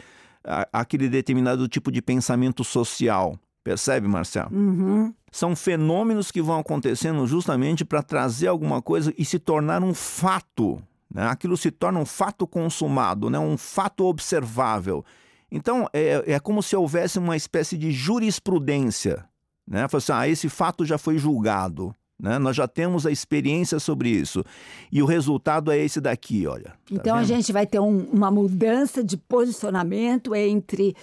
aquele 0.72 1.08
determinado 1.08 1.68
tipo 1.68 1.90
de 1.90 2.02
pensamento 2.02 2.64
social. 2.64 3.38
Percebe, 3.62 4.06
Marcelo? 4.06 4.50
Uhum. 4.52 5.14
São 5.32 5.56
fenômenos 5.56 6.30
que 6.30 6.42
vão 6.42 6.58
acontecendo 6.58 7.26
justamente 7.26 7.84
para 7.84 8.02
trazer 8.02 8.48
alguma 8.48 8.82
coisa 8.82 9.12
e 9.16 9.24
se 9.24 9.38
tornar 9.38 9.82
um 9.82 9.94
fato. 9.94 10.82
Né? 11.12 11.26
Aquilo 11.26 11.56
se 11.56 11.70
torna 11.70 11.98
um 11.98 12.04
fato 12.04 12.46
consumado, 12.46 13.30
né? 13.30 13.38
um 13.38 13.56
fato 13.56 14.04
observável. 14.04 15.02
Então, 15.50 15.88
é, 15.94 16.32
é 16.32 16.40
como 16.40 16.62
se 16.62 16.76
houvesse 16.76 17.18
uma 17.18 17.36
espécie 17.36 17.78
de 17.78 17.90
jurisprudência. 17.90 19.24
Né? 19.66 19.86
Assim, 19.90 20.12
ah, 20.12 20.28
esse 20.28 20.48
fato 20.48 20.84
já 20.84 20.98
foi 20.98 21.16
julgado. 21.16 21.94
Né? 22.18 22.38
Nós 22.38 22.56
já 22.56 22.68
temos 22.68 23.06
a 23.06 23.10
experiência 23.10 23.78
sobre 23.78 24.08
isso. 24.08 24.44
E 24.90 25.02
o 25.02 25.06
resultado 25.06 25.70
é 25.70 25.78
esse 25.78 26.00
daqui, 26.00 26.46
olha. 26.46 26.70
Tá 26.70 26.76
então 26.90 27.16
a 27.16 27.24
gente 27.24 27.52
vai 27.52 27.66
ter 27.66 27.80
um, 27.80 28.04
uma 28.12 28.30
mudança 28.30 29.02
de 29.02 29.16
posicionamento 29.16 30.34
entre 30.34 30.94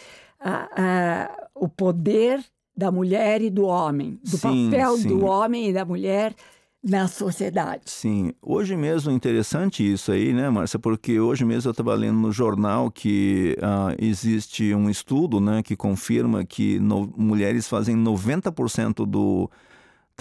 o 1.53 1.67
poder 1.67 2.43
da 2.75 2.91
mulher 2.91 3.41
e 3.41 3.49
do 3.49 3.65
homem, 3.65 4.19
do 4.23 4.37
sim, 4.37 4.69
papel 4.71 4.97
sim. 4.97 5.07
do 5.07 5.25
homem 5.25 5.69
e 5.69 5.73
da 5.73 5.85
mulher 5.85 6.33
na 6.83 7.07
sociedade. 7.07 7.83
Sim, 7.85 8.33
hoje 8.41 8.75
mesmo 8.75 9.11
interessante 9.11 9.83
isso 9.83 10.11
aí, 10.11 10.33
né, 10.33 10.49
Márcia? 10.49 10.79
Porque 10.79 11.19
hoje 11.19 11.45
mesmo 11.45 11.69
eu 11.69 11.71
estava 11.71 11.93
lendo 11.93 12.17
no 12.17 12.31
jornal 12.31 12.89
que 12.89 13.55
uh, 13.59 13.95
existe 13.99 14.73
um 14.73 14.89
estudo, 14.89 15.39
né, 15.39 15.61
que 15.61 15.75
confirma 15.75 16.43
que 16.43 16.79
no, 16.79 17.13
mulheres 17.15 17.67
fazem 17.67 17.95
90% 17.95 19.05
do 19.05 19.49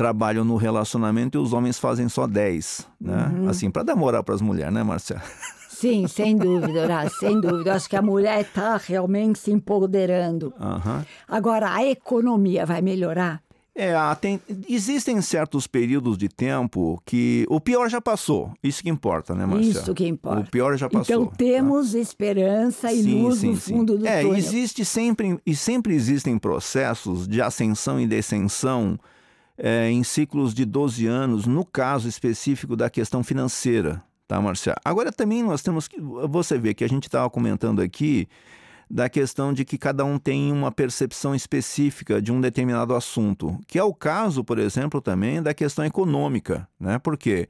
trabalham 0.01 0.47
no 0.47 0.57
relacionamento 0.57 1.37
e 1.37 1.39
os 1.39 1.53
homens 1.53 1.79
fazem 1.79 2.09
só 2.09 2.27
10, 2.27 2.89
né? 2.99 3.31
Uhum. 3.37 3.49
Assim, 3.51 3.71
para 3.71 3.83
dar 3.83 3.95
moral 3.95 4.25
para 4.25 4.35
as 4.35 4.41
mulheres, 4.41 4.73
né, 4.73 4.83
Márcia? 4.83 5.21
Sim, 5.69 6.09
sem 6.09 6.39
dúvida, 6.39 6.85
Horácio, 6.85 7.19
sem 7.19 7.39
dúvida. 7.39 7.69
Eu 7.69 7.75
acho 7.75 7.87
que 7.87 7.97
a 7.97 8.01
mulher 8.01 8.41
está 8.41 8.79
realmente 8.79 9.39
se 9.39 9.51
empoderando. 9.51 10.55
Uhum. 10.59 11.05
Agora, 11.29 11.75
a 11.75 11.85
economia 11.85 12.65
vai 12.65 12.81
melhorar? 12.81 13.43
É, 13.75 13.93
tem, 14.15 14.41
existem 14.67 15.21
certos 15.21 15.67
períodos 15.67 16.17
de 16.17 16.31
tempo 16.31 16.99
que 17.05 17.45
o 17.51 17.61
pior 17.61 17.91
já 17.91 18.01
passou. 18.01 18.55
Isso 18.63 18.83
que 18.83 18.89
importa, 18.89 19.35
né, 19.35 19.45
Marcia? 19.45 19.71
Isso 19.71 19.93
que 19.93 20.07
importa. 20.07 20.41
O 20.41 20.51
pior 20.51 20.79
já 20.79 20.89
passou. 20.89 21.25
Então 21.25 21.27
temos 21.27 21.93
tá? 21.93 21.99
esperança 21.99 22.91
e 22.91 23.03
sim, 23.03 23.23
luz 23.23 23.41
sim, 23.41 23.51
no 23.51 23.57
fundo 23.57 23.93
sim. 23.93 23.99
do 23.99 24.07
é, 24.07 24.23
túnel. 24.23 24.39
existe 24.39 24.83
sempre 24.83 25.39
e 25.45 25.55
sempre 25.55 25.95
existem 25.95 26.39
processos 26.39 27.29
de 27.29 27.43
ascensão 27.43 28.01
e 28.01 28.07
descensão 28.07 28.99
é, 29.63 29.91
em 29.91 30.03
ciclos 30.03 30.55
de 30.55 30.65
12 30.65 31.07
anos, 31.07 31.47
no 31.47 31.67
caso 31.67 32.09
específico 32.09 32.75
da 32.75 32.89
questão 32.89 33.23
financeira, 33.23 34.03
tá, 34.27 34.41
Marcia? 34.41 34.75
Agora 34.83 35.13
também 35.13 35.43
nós 35.43 35.61
temos 35.61 35.87
que 35.87 36.01
você 36.01 36.59
vê 36.59 36.73
que 36.73 36.83
a 36.83 36.89
gente 36.89 37.05
estava 37.05 37.29
comentando 37.29 37.83
aqui 37.83 38.27
da 38.91 39.09
questão 39.09 39.53
de 39.53 39.65
que 39.65 39.77
cada 39.77 40.03
um 40.03 40.19
tem 40.19 40.51
uma 40.51 40.73
percepção 40.73 41.35
específica 41.35 42.23
de 42.23 42.33
um 42.33 42.41
determinado 42.41 42.95
assunto, 42.95 43.57
que 43.67 43.79
é 43.79 43.85
o 43.85 43.95
caso, 43.95 44.43
por 44.43 44.59
exemplo, 44.59 45.01
também 45.01 45.43
da 45.43 45.53
questão 45.53 45.85
econômica, 45.85 46.67
né? 46.81 46.99
Porque 46.99 47.47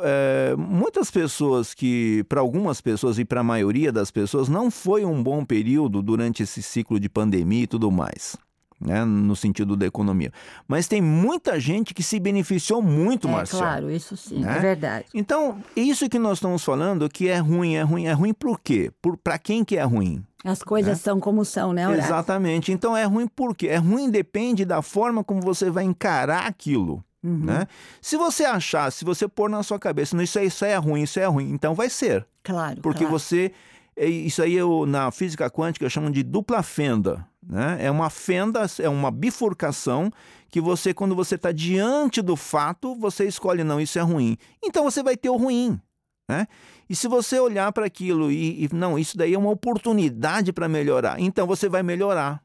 é, 0.00 0.56
muitas 0.56 1.10
pessoas 1.10 1.74
que, 1.74 2.24
para 2.30 2.40
algumas 2.40 2.80
pessoas 2.80 3.18
e 3.18 3.24
para 3.26 3.42
a 3.42 3.44
maioria 3.44 3.92
das 3.92 4.10
pessoas, 4.10 4.48
não 4.48 4.70
foi 4.70 5.04
um 5.04 5.22
bom 5.22 5.44
período 5.44 6.02
durante 6.02 6.42
esse 6.42 6.62
ciclo 6.62 6.98
de 6.98 7.10
pandemia 7.10 7.64
e 7.64 7.66
tudo 7.66 7.90
mais. 7.90 8.36
Né, 8.78 9.06
no 9.06 9.34
sentido 9.34 9.74
da 9.74 9.86
economia. 9.86 10.30
Mas 10.68 10.86
tem 10.86 11.00
muita 11.00 11.58
gente 11.58 11.94
que 11.94 12.02
se 12.02 12.20
beneficiou 12.20 12.82
muito, 12.82 13.26
é, 13.26 13.30
Marcelo. 13.30 13.62
Claro, 13.62 13.90
isso 13.90 14.18
sim, 14.18 14.40
né? 14.40 14.58
é 14.58 14.60
verdade. 14.60 15.06
Então, 15.14 15.62
isso 15.74 16.06
que 16.10 16.18
nós 16.18 16.36
estamos 16.36 16.62
falando 16.62 17.08
que 17.08 17.26
é 17.26 17.38
ruim, 17.38 17.74
é 17.74 17.80
ruim, 17.80 18.04
é 18.04 18.12
ruim 18.12 18.34
por 18.34 18.60
quê? 18.60 18.92
Para 19.24 19.38
quem 19.38 19.64
que 19.64 19.78
é 19.78 19.82
ruim? 19.82 20.22
As 20.44 20.62
coisas 20.62 20.90
né? 20.90 20.94
são 20.96 21.18
como 21.18 21.44
são, 21.44 21.72
né, 21.72 21.88
Horácio? 21.88 22.04
Exatamente. 22.04 22.70
Então 22.70 22.96
é 22.96 23.04
ruim 23.04 23.26
por 23.26 23.56
quê? 23.56 23.68
É 23.68 23.78
ruim 23.78 24.10
depende 24.10 24.64
da 24.64 24.82
forma 24.82 25.24
como 25.24 25.40
você 25.40 25.70
vai 25.70 25.84
encarar 25.84 26.46
aquilo. 26.46 27.02
Uhum. 27.26 27.44
Né? 27.44 27.66
Se 28.00 28.16
você 28.16 28.44
achar, 28.44 28.92
se 28.92 29.04
você 29.04 29.26
pôr 29.26 29.50
na 29.50 29.62
sua 29.64 29.78
cabeça, 29.78 30.22
isso, 30.22 30.38
isso 30.38 30.64
é 30.64 30.76
ruim, 30.76 31.02
isso 31.02 31.18
é 31.18 31.26
ruim, 31.26 31.50
então 31.50 31.74
vai 31.74 31.90
ser. 31.90 32.24
Claro. 32.44 32.80
Porque 32.80 33.04
claro. 33.04 33.18
você. 33.18 33.52
É, 33.96 34.06
isso 34.06 34.42
aí 34.42 34.54
eu, 34.54 34.86
na 34.86 35.10
física 35.10 35.50
quântica 35.50 35.88
chamam 35.88 36.10
de 36.10 36.22
dupla 36.22 36.62
fenda. 36.62 37.26
Né? 37.48 37.78
É 37.80 37.90
uma 37.90 38.10
fenda, 38.10 38.66
é 38.80 38.88
uma 38.88 39.10
bifurcação 39.10 40.10
que 40.50 40.60
você, 40.60 40.92
quando 40.92 41.14
você 41.14 41.34
está 41.34 41.52
diante 41.52 42.22
do 42.22 42.36
fato, 42.36 42.94
você 42.96 43.26
escolhe, 43.26 43.62
não, 43.62 43.80
isso 43.80 43.98
é 43.98 44.02
ruim. 44.02 44.36
Então 44.64 44.84
você 44.84 45.02
vai 45.02 45.16
ter 45.16 45.28
o 45.28 45.36
ruim. 45.36 45.80
Né? 46.28 46.46
E 46.88 46.96
se 46.96 47.06
você 47.06 47.38
olhar 47.38 47.70
para 47.72 47.86
aquilo 47.86 48.30
e, 48.30 48.64
e, 48.64 48.68
não, 48.72 48.98
isso 48.98 49.16
daí 49.16 49.34
é 49.34 49.38
uma 49.38 49.50
oportunidade 49.50 50.52
para 50.52 50.68
melhorar, 50.68 51.20
então 51.20 51.46
você 51.46 51.68
vai 51.68 51.82
melhorar. 51.82 52.42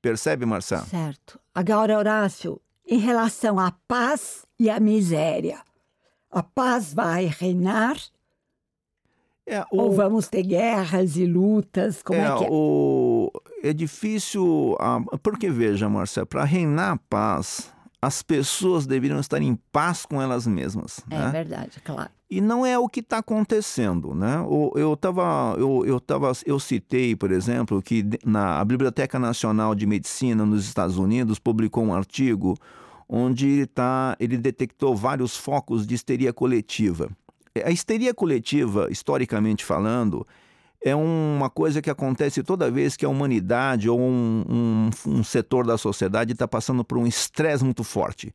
Percebe, 0.00 0.46
Marcelo? 0.46 0.86
Certo. 0.86 1.38
Agora, 1.54 1.98
Horácio, 1.98 2.60
em 2.86 2.98
relação 2.98 3.58
à 3.58 3.72
paz 3.86 4.46
e 4.58 4.70
à 4.70 4.78
miséria, 4.78 5.60
a 6.30 6.42
paz 6.42 6.94
vai 6.94 7.26
reinar? 7.26 7.96
É, 9.44 9.62
o... 9.72 9.82
Ou 9.82 9.92
vamos 9.92 10.28
ter 10.28 10.42
guerras 10.42 11.16
e 11.16 11.26
lutas? 11.26 12.02
Como 12.02 12.20
é, 12.20 12.24
é 12.24 12.38
que 12.38 12.44
é? 12.44 12.48
O... 12.50 12.54
É 13.62 13.72
difícil. 13.72 14.76
Porque, 15.22 15.50
veja, 15.50 15.88
Marcelo, 15.88 16.26
para 16.26 16.44
reinar 16.44 16.92
a 16.92 16.96
paz, 16.96 17.72
as 18.00 18.22
pessoas 18.22 18.86
deveriam 18.86 19.18
estar 19.18 19.42
em 19.42 19.58
paz 19.72 20.06
com 20.06 20.22
elas 20.22 20.46
mesmas. 20.46 21.00
É 21.10 21.18
né? 21.18 21.30
verdade, 21.30 21.80
claro. 21.84 22.10
E 22.30 22.40
não 22.40 22.64
é 22.64 22.78
o 22.78 22.88
que 22.88 23.00
está 23.00 23.18
acontecendo, 23.18 24.14
né? 24.14 24.36
Eu 24.74 24.94
tava, 24.96 25.54
eu, 25.58 25.84
eu, 25.86 25.98
tava, 25.98 26.30
eu 26.44 26.60
citei, 26.60 27.16
por 27.16 27.32
exemplo, 27.32 27.80
que 27.80 28.04
na 28.24 28.60
a 28.60 28.64
Biblioteca 28.64 29.18
Nacional 29.18 29.74
de 29.74 29.86
Medicina 29.86 30.44
nos 30.44 30.66
Estados 30.66 30.98
Unidos 30.98 31.38
publicou 31.38 31.82
um 31.82 31.94
artigo 31.94 32.54
onde 33.08 33.64
tá, 33.68 34.14
ele 34.20 34.36
detectou 34.36 34.94
vários 34.94 35.36
focos 35.36 35.86
de 35.86 35.94
histeria 35.94 36.32
coletiva. 36.32 37.08
A 37.64 37.70
histeria 37.70 38.12
coletiva, 38.12 38.88
historicamente 38.90 39.64
falando, 39.64 40.26
é 40.82 40.94
uma 40.94 41.50
coisa 41.50 41.82
que 41.82 41.90
acontece 41.90 42.42
toda 42.42 42.70
vez 42.70 42.96
que 42.96 43.04
a 43.04 43.08
humanidade 43.08 43.88
ou 43.88 44.00
um, 44.00 44.44
um, 44.48 44.90
um 45.06 45.24
setor 45.24 45.66
da 45.66 45.76
sociedade 45.76 46.32
está 46.32 46.46
passando 46.46 46.84
por 46.84 46.98
um 46.98 47.06
estresse 47.06 47.64
muito 47.64 47.82
forte. 47.82 48.32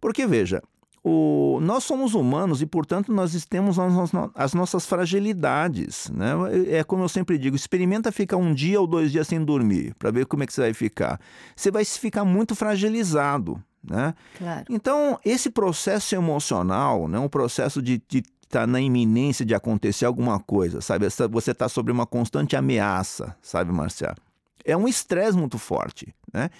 Porque, 0.00 0.26
veja, 0.26 0.62
o, 1.02 1.60
nós 1.62 1.84
somos 1.84 2.14
humanos 2.14 2.60
e, 2.60 2.66
portanto, 2.66 3.12
nós 3.12 3.44
temos 3.46 3.78
as, 3.78 3.92
as, 4.34 4.54
nossas 4.54 4.84
fragilidades. 4.84 6.10
Né? 6.10 6.32
É 6.68 6.82
como 6.84 7.04
eu 7.04 7.08
sempre 7.08 7.38
digo: 7.38 7.54
experimenta 7.54 8.10
ficar 8.10 8.36
um 8.36 8.52
dia 8.52 8.80
ou 8.80 8.86
dois 8.86 9.12
dias 9.12 9.28
sem 9.28 9.42
dormir, 9.42 9.94
para 9.98 10.10
ver 10.10 10.26
como 10.26 10.42
é 10.42 10.46
que 10.46 10.52
você 10.52 10.62
vai 10.62 10.74
ficar. 10.74 11.20
Você 11.54 11.70
vai 11.70 11.84
ficar 11.84 12.24
muito 12.24 12.54
fragilizado. 12.54 13.62
Né? 13.88 14.14
Claro. 14.36 14.64
Então, 14.68 15.16
esse 15.24 15.48
processo 15.48 16.12
emocional, 16.14 17.06
né, 17.06 17.20
um 17.20 17.28
processo 17.28 17.80
de, 17.80 18.02
de 18.08 18.24
está 18.46 18.66
na 18.66 18.80
iminência 18.80 19.44
de 19.44 19.54
acontecer 19.54 20.04
alguma 20.04 20.38
coisa, 20.40 20.80
sabe? 20.80 21.06
Você 21.30 21.50
está 21.50 21.68
sobre 21.68 21.92
uma 21.92 22.06
constante 22.06 22.56
ameaça, 22.56 23.36
sabe, 23.42 23.72
Marcial? 23.72 24.14
É 24.64 24.76
um 24.76 24.88
estresse 24.88 25.36
muito 25.36 25.58
forte, 25.58 26.14
né? 26.32 26.50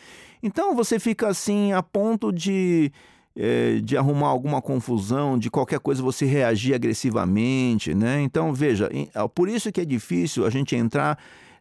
Então 0.43 0.75
você 0.75 0.99
fica 0.99 1.29
assim 1.29 1.73
a 1.73 1.83
ponto 1.83 2.33
de, 2.33 2.93
é, 3.35 3.81
de 3.81 3.97
arrumar 3.97 4.29
alguma 4.29 4.63
confusão, 4.63 5.39
de 5.39 5.51
qualquer 5.51 5.81
coisa 5.81 6.03
você 6.03 6.25
reagir 6.25 6.75
agressivamente, 6.75 7.95
né? 7.95 8.21
Então 8.21 8.53
veja, 8.53 8.89
por 9.35 9.49
isso 9.49 9.73
que 9.73 9.81
é 9.81 9.85
difícil 9.85 10.47
a 10.47 10.51
gente 10.51 10.77
entrar 10.77 11.19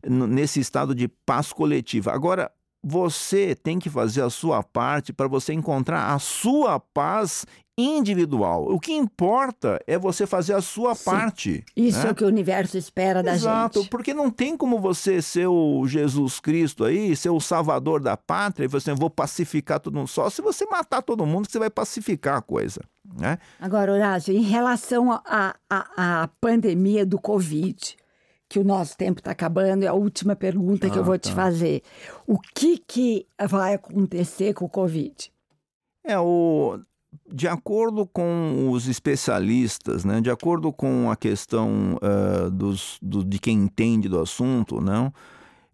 nesse 0.08 0.60
estado 0.60 0.94
de 0.94 1.08
paz 1.08 1.52
coletiva. 1.52 2.12
Agora, 2.12 2.52
você 2.84 3.56
tem 3.56 3.80
que 3.80 3.90
fazer 3.90 4.22
a 4.22 4.30
sua 4.30 4.62
parte 4.62 5.12
para 5.12 5.28
você 5.28 5.52
encontrar 5.54 6.14
a 6.14 6.20
sua 6.20 6.80
paz 6.80 7.44
individual. 7.78 8.68
O 8.70 8.80
que 8.80 8.94
importa 8.94 9.82
é 9.86 9.98
você 9.98 10.26
fazer 10.26 10.54
a 10.54 10.62
sua 10.62 10.96
Sim. 10.96 11.04
parte. 11.04 11.66
Isso 11.76 12.00
né? 12.00 12.08
é 12.08 12.12
o 12.12 12.16
que 12.16 12.24
o 12.24 12.28
universo 12.28 12.78
espera 12.78 13.22
da 13.22 13.34
Exato, 13.34 13.82
gente. 13.82 13.90
porque 13.90 14.14
não 14.14 14.30
tem 14.30 14.56
como 14.56 14.80
você 14.80 15.22
ser 15.22 15.48
o 15.48 15.86
Jesus 15.86 16.40
Cristo 16.40 16.86
aí, 16.86 17.16
ser 17.16 17.30
o 17.30 17.40
salvador 17.40 18.02
da 18.02 18.16
pátria, 18.16 18.66
e 18.66 18.70
você 18.70 18.94
vou 18.94 19.10
pacificar 19.10 19.80
todo 19.80 19.96
mundo 19.96 20.08
só. 20.08 20.30
Se 20.30 20.42
você 20.42 20.66
matar 20.66 21.02
todo 21.02 21.26
mundo, 21.26 21.50
você 21.50 21.60
vai 21.60 21.70
pacificar 21.70 22.38
a 22.38 22.42
coisa. 22.42 22.82
Né? 23.20 23.38
Agora, 23.60 23.92
Horácio, 23.92 24.34
em 24.34 24.42
relação 24.42 25.12
à 25.12 26.30
pandemia 26.40 27.06
do 27.06 27.20
Covid, 27.20 27.98
que 28.48 28.60
o 28.60 28.64
nosso 28.64 28.96
tempo 28.96 29.20
está 29.20 29.32
acabando, 29.32 29.84
é 29.84 29.88
a 29.88 29.94
última 29.94 30.36
pergunta 30.36 30.88
ah, 30.88 30.90
que 30.90 30.98
eu 30.98 31.02
ah, 31.02 31.06
vou 31.06 31.20
tá. 31.20 31.30
te 31.30 31.36
fazer. 31.36 31.82
O 32.26 32.40
que, 32.40 32.78
que 32.78 33.28
vai 33.50 33.74
acontecer 33.74 34.54
com 34.54 34.66
o 34.66 34.70
Covid? 34.70 35.32
É, 36.04 36.20
o, 36.20 36.80
de 37.32 37.48
acordo 37.48 38.06
com 38.06 38.70
os 38.72 38.88
especialistas, 38.88 40.06
né, 40.06 40.22
de 40.22 40.30
acordo 40.30 40.72
com 40.72 41.10
a 41.10 41.16
questão 41.16 41.98
uh, 42.02 42.50
dos, 42.50 42.98
do, 43.02 43.24
de 43.24 43.40
quem 43.40 43.58
entende 43.58 44.08
do 44.08 44.20
assunto, 44.20 44.82
não, 44.82 45.14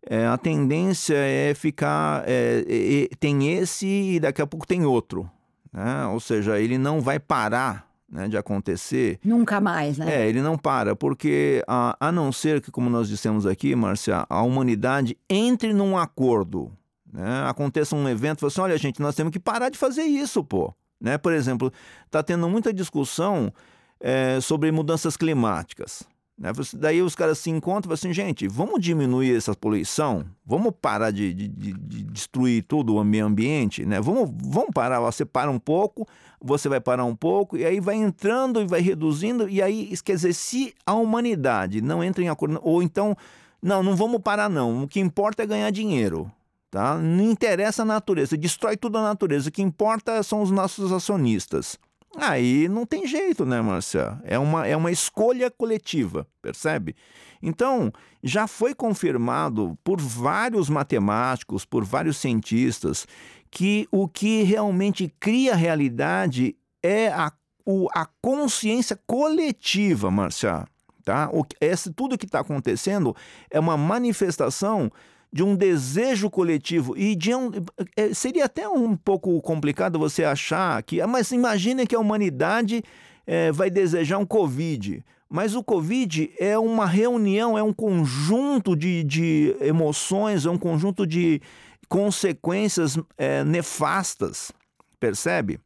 é, 0.06 0.26
a 0.26 0.38
tendência 0.38 1.16
é 1.16 1.54
ficar. 1.54 2.24
É, 2.26 2.66
é, 2.68 3.16
tem 3.20 3.54
esse 3.54 3.86
e 3.86 4.20
daqui 4.20 4.42
a 4.42 4.48
pouco 4.48 4.66
tem 4.66 4.84
outro. 4.84 5.30
Né? 5.72 6.06
Ou 6.08 6.20
seja, 6.20 6.60
ele 6.60 6.78
não 6.78 7.00
vai 7.00 7.20
parar 7.20 7.88
né, 8.10 8.28
de 8.28 8.36
acontecer. 8.36 9.20
Nunca 9.24 9.62
mais, 9.62 9.98
né? 9.98 10.24
É, 10.24 10.28
ele 10.28 10.42
não 10.42 10.58
para, 10.58 10.96
porque 10.96 11.64
a, 11.68 11.96
a 12.00 12.12
não 12.12 12.32
ser 12.32 12.62
que, 12.62 12.72
como 12.72 12.90
nós 12.90 13.08
dissemos 13.08 13.46
aqui, 13.46 13.74
Márcia, 13.76 14.26
a 14.30 14.42
humanidade 14.42 15.18
entre 15.30 15.72
num 15.72 15.98
acordo, 15.98 16.72
né, 17.12 17.46
aconteça 17.48 17.96
um 17.96 18.10
evento, 18.10 18.42
fala 18.42 18.50
assim, 18.50 18.62
olha 18.62 18.78
gente, 18.78 19.02
nós 19.02 19.16
temos 19.16 19.32
que 19.32 19.40
parar 19.40 19.70
de 19.70 19.78
fazer 19.78 20.04
isso, 20.04 20.44
pô. 20.44 20.74
Né? 21.02 21.18
Por 21.18 21.34
exemplo, 21.34 21.74
está 22.06 22.22
tendo 22.22 22.48
muita 22.48 22.72
discussão 22.72 23.52
é, 24.00 24.40
sobre 24.40 24.72
mudanças 24.72 25.18
climáticas. 25.18 26.04
Né? 26.38 26.52
Daí 26.76 27.02
os 27.02 27.16
caras 27.16 27.40
se 27.40 27.50
encontram 27.50 27.82
e 27.82 27.98
falam 27.98 28.12
assim, 28.12 28.14
gente, 28.14 28.48
vamos 28.48 28.80
diminuir 28.80 29.36
essa 29.36 29.56
poluição, 29.56 30.26
vamos 30.46 30.74
parar 30.80 31.12
de, 31.12 31.34
de, 31.34 31.48
de, 31.48 32.04
destruir 32.04 32.64
todo 32.64 32.96
o 32.96 33.04
meio 33.04 33.26
ambiente, 33.26 33.86
né? 33.86 34.00
vamos, 34.00 34.32
vamos 34.44 34.72
parar, 34.74 35.00
você 35.00 35.26
para 35.26 35.52
um 35.52 35.60
pouco, 35.60 36.08
você 36.40 36.68
vai 36.68 36.80
parar 36.80 37.06
um 37.06 37.16
pouco, 37.16 37.58
e 37.58 37.66
aí 37.66 37.80
vai 37.80 37.96
entrando 37.96 38.62
e 38.62 38.66
vai 38.66 38.82
reduzindo, 38.82 39.48
e 39.48 39.62
aí, 39.62 39.94
quer 40.04 40.16
dizer, 40.16 40.34
se 40.34 40.74
a 40.86 40.94
humanidade 40.94 41.82
não 41.82 42.04
entra 42.04 42.24
em 42.24 42.30
acordo, 42.30 42.60
ou 42.64 42.82
então, 42.82 43.16
não, 43.62 43.84
não 43.84 43.96
vamos 43.96 44.20
parar 44.22 44.50
não, 44.50 44.84
o 44.84 44.88
que 44.88 45.00
importa 45.00 45.44
é 45.44 45.46
ganhar 45.46 45.70
dinheiro, 45.70 46.32
tá? 46.72 46.98
não 46.98 47.30
interessa 47.30 47.84
a 47.84 47.86
natureza, 47.86 48.38
destrói 48.38 48.78
tudo 48.78 48.98
a 48.98 49.04
natureza, 49.04 49.50
o 49.50 49.52
que 49.52 49.62
importa 49.62 50.24
são 50.24 50.42
os 50.42 50.50
nossos 50.50 50.92
acionistas. 50.92 51.78
aí 52.16 52.70
não 52.70 52.86
tem 52.86 53.06
jeito, 53.06 53.46
né, 53.46 53.62
Márcia? 53.62 54.20
É 54.24 54.40
uma, 54.40 54.66
é 54.66 54.76
uma 54.76 54.92
escolha 54.92 55.52
coletiva, 55.52 56.26
percebe? 56.42 56.96
Então, 57.42 57.92
já 58.24 58.48
foi 58.48 58.74
confirmado 58.74 59.78
por 59.84 60.00
vários 60.00 60.70
matemáticos, 60.70 61.66
por 61.66 61.84
vários 61.84 62.18
cientistas, 62.18 63.06
que 63.50 63.88
o 63.92 64.08
que 64.08 64.44
realmente 64.44 65.14
cria 65.20 65.56
realidade 65.56 66.56
é 66.82 67.10
a, 67.10 67.32
o, 67.66 67.88
a 67.94 68.08
consciência 68.22 68.98
coletiva, 69.06 70.10
Márcia. 70.10 70.66
Tá? 71.04 71.30
O, 71.34 71.44
esse, 71.60 71.92
tudo 71.92 72.18
que 72.18 72.26
está 72.26 72.40
acontecendo 72.40 73.16
é 73.50 73.60
uma 73.60 73.76
manifestação 73.76 74.92
de 75.34 75.44
um 75.44 75.56
desejo 75.56 76.30
coletivo 76.30 76.98
e 76.98 77.16
de 77.16 77.34
um, 77.34 77.52
é, 77.96 78.14
seria 78.14 78.46
até 78.46 78.68
um 78.68 78.96
pouco 78.98 79.42
complicado 79.42 79.98
você 79.98 80.26
achar 80.26 80.82
que, 80.84 81.00
ah, 81.00 81.08
mas 81.08 81.32
imagine 81.32 81.88
que 81.88 81.96
a 81.96 82.00
humanidade 82.00 82.84
é, 83.26 83.52
vai 83.52 83.70
desejar 83.70 84.18
um 84.18 84.26
Covid. 84.26 85.04
Mas 85.30 85.56
o 85.56 85.64
Covid 85.64 86.30
é 86.38 86.58
uma 86.58 86.86
reunião, 86.86 87.58
é 87.58 87.64
um 87.64 87.72
conjunto 87.72 88.76
de, 88.76 89.02
de 89.06 89.56
emoções, 89.62 90.46
é 90.46 90.50
um 90.50 90.58
conjunto 90.58 91.08
de 91.08 91.42
consequências 91.88 93.00
é, 93.18 93.42
nefastas, 93.46 94.52
percebe? 95.00 95.58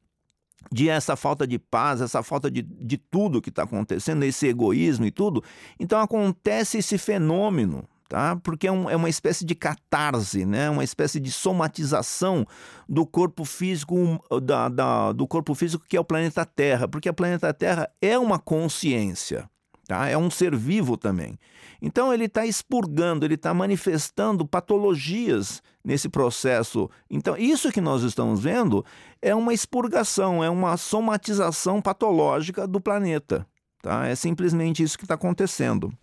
De 0.72 0.90
essa 0.90 1.16
falta 1.16 1.48
de 1.48 1.58
paz, 1.58 2.02
essa 2.02 2.22
falta 2.22 2.50
de, 2.52 2.62
de 2.62 2.98
tudo 2.98 3.42
que 3.42 3.50
está 3.50 3.64
acontecendo, 3.64 4.24
esse 4.24 4.48
egoísmo 4.48 5.06
e 5.06 5.12
tudo. 5.12 5.44
Então 5.80 6.00
acontece 6.00 6.78
esse 6.78 7.00
fenômeno 7.00 7.88
tá? 8.08 8.36
Porque 8.38 8.68
é, 8.68 8.72
um, 8.72 8.90
é, 8.90 8.96
uma 8.96 9.10
espécie 9.10 9.46
de 9.46 9.56
catarse, 9.56 10.46
né? 10.46 10.70
Uma 10.70 10.84
espécie 10.84 11.20
de 11.20 11.32
somatização 11.32 12.46
do 12.88 13.06
corpo 13.06 13.44
físico 13.44 14.24
da, 14.44 14.70
da, 14.70 15.12
do 15.12 15.28
corpo 15.28 15.54
físico 15.56 15.86
que 15.88 15.98
é 15.98 16.00
o 16.00 16.06
planeta 16.06 16.46
Terra, 16.46 16.88
porque 16.88 17.10
o 17.10 17.14
planeta 17.14 17.54
Terra 17.54 17.90
é 18.02 18.18
uma 18.18 18.40
consciência, 18.40 19.50
tá? 19.88 20.08
É 20.08 20.18
um 20.18 20.30
ser 20.30 20.56
vivo 20.56 20.98
também. 20.98 21.38
Então 21.82 22.14
ele 22.14 22.26
está 22.26 22.46
expurgando, 22.46 23.26
ele 23.26 23.36
está 23.36 23.54
manifestando 23.54 24.46
patologias 24.46 25.62
nesse 25.84 26.10
processo. 26.10 26.90
Então 27.10 27.36
isso 27.38 27.72
que 27.72 27.82
nós 27.82 28.02
estamos 28.04 28.40
vendo 28.40 28.86
é 29.22 29.36
uma 29.36 29.54
expurgação, 29.54 30.44
é 30.44 30.50
uma 30.50 30.78
somatização 30.78 31.82
patológica 31.82 32.68
do 32.68 32.80
planeta. 32.80 33.46
Tá? 33.82 34.08
É 34.08 34.16
simplesmente 34.16 34.82
isso 34.82 34.98
que 34.98 35.04
está 35.04 35.14
acontecendo. 35.14 35.94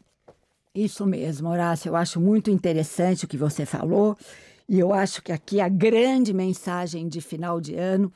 Isso 0.75 1.05
mesmo, 1.05 1.51
Horácio. 1.51 1.91
Eu 1.91 1.97
acho 1.97 2.19
muito 2.19 2.51
interessante 2.51 3.25
o 3.25 3.29
que 3.29 3.37
você 3.37 3.67
falou. 3.67 4.17
E 4.67 4.79
eu 4.79 4.93
acho 4.93 5.23
que 5.23 5.31
aqui 5.31 5.61
a 5.61 5.69
grande 5.69 6.33
mensagem 6.33 7.09
de 7.09 7.21
final 7.21 7.61
de 7.61 7.75
ano 7.75 8.11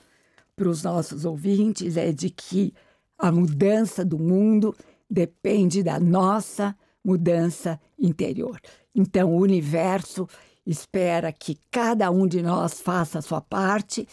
para 0.54 0.68
os 0.68 0.82
nossos 0.82 1.26
ouvintes 1.26 1.98
é 1.98 2.12
de 2.12 2.30
que 2.30 2.72
a 3.18 3.30
mudança 3.30 4.02
do 4.02 4.18
mundo 4.18 4.74
depende 5.08 5.82
da 5.82 6.00
nossa 6.00 6.74
mudança 7.04 7.78
interior. 7.98 8.58
Então, 8.94 9.34
o 9.34 9.38
universo 9.38 10.26
espera 10.66 11.30
que 11.30 11.58
cada 11.70 12.10
um 12.10 12.26
de 12.26 12.42
nós 12.42 12.80
faça 12.80 13.18
a 13.18 13.22
sua 13.22 13.42
parte 13.42 14.08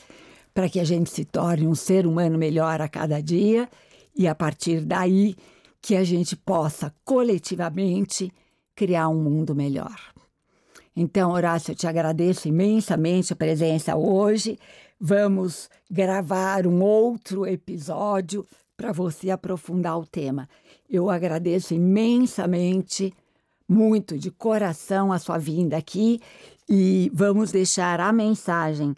para 0.53 0.69
que 0.69 0.81
a 0.81 0.83
gente 0.83 1.09
se 1.09 1.23
torne 1.23 1.65
um 1.65 1.73
ser 1.73 2.05
humano 2.05 2.37
melhor 2.37 2.81
a 2.81 2.89
cada 2.89 3.21
dia 3.21 3.69
e 4.15 4.27
a 4.27 4.35
partir 4.35 4.81
daí 4.81 5.35
que 5.83 5.97
a 5.97 6.03
gente 6.05 6.37
possa 6.37 6.95
coletivamente 7.03 8.31
criar 8.73 9.09
um 9.09 9.21
mundo 9.21 9.53
melhor. 9.53 9.99
Então, 10.95 11.31
Horácio, 11.31 11.71
eu 11.71 11.75
te 11.75 11.85
agradeço 11.85 12.47
imensamente 12.47 13.33
a 13.33 13.35
presença 13.35 13.93
hoje. 13.93 14.57
Vamos 14.97 15.69
gravar 15.91 16.65
um 16.65 16.81
outro 16.81 17.45
episódio 17.45 18.47
para 18.77 18.93
você 18.93 19.29
aprofundar 19.29 19.99
o 19.99 20.05
tema. 20.05 20.47
Eu 20.89 21.09
agradeço 21.09 21.73
imensamente, 21.73 23.13
muito 23.67 24.17
de 24.17 24.31
coração, 24.31 25.11
a 25.11 25.19
sua 25.19 25.37
vinda 25.37 25.75
aqui 25.75 26.21
e 26.69 27.11
vamos 27.13 27.51
deixar 27.51 27.99
a 27.99 28.13
mensagem 28.13 28.95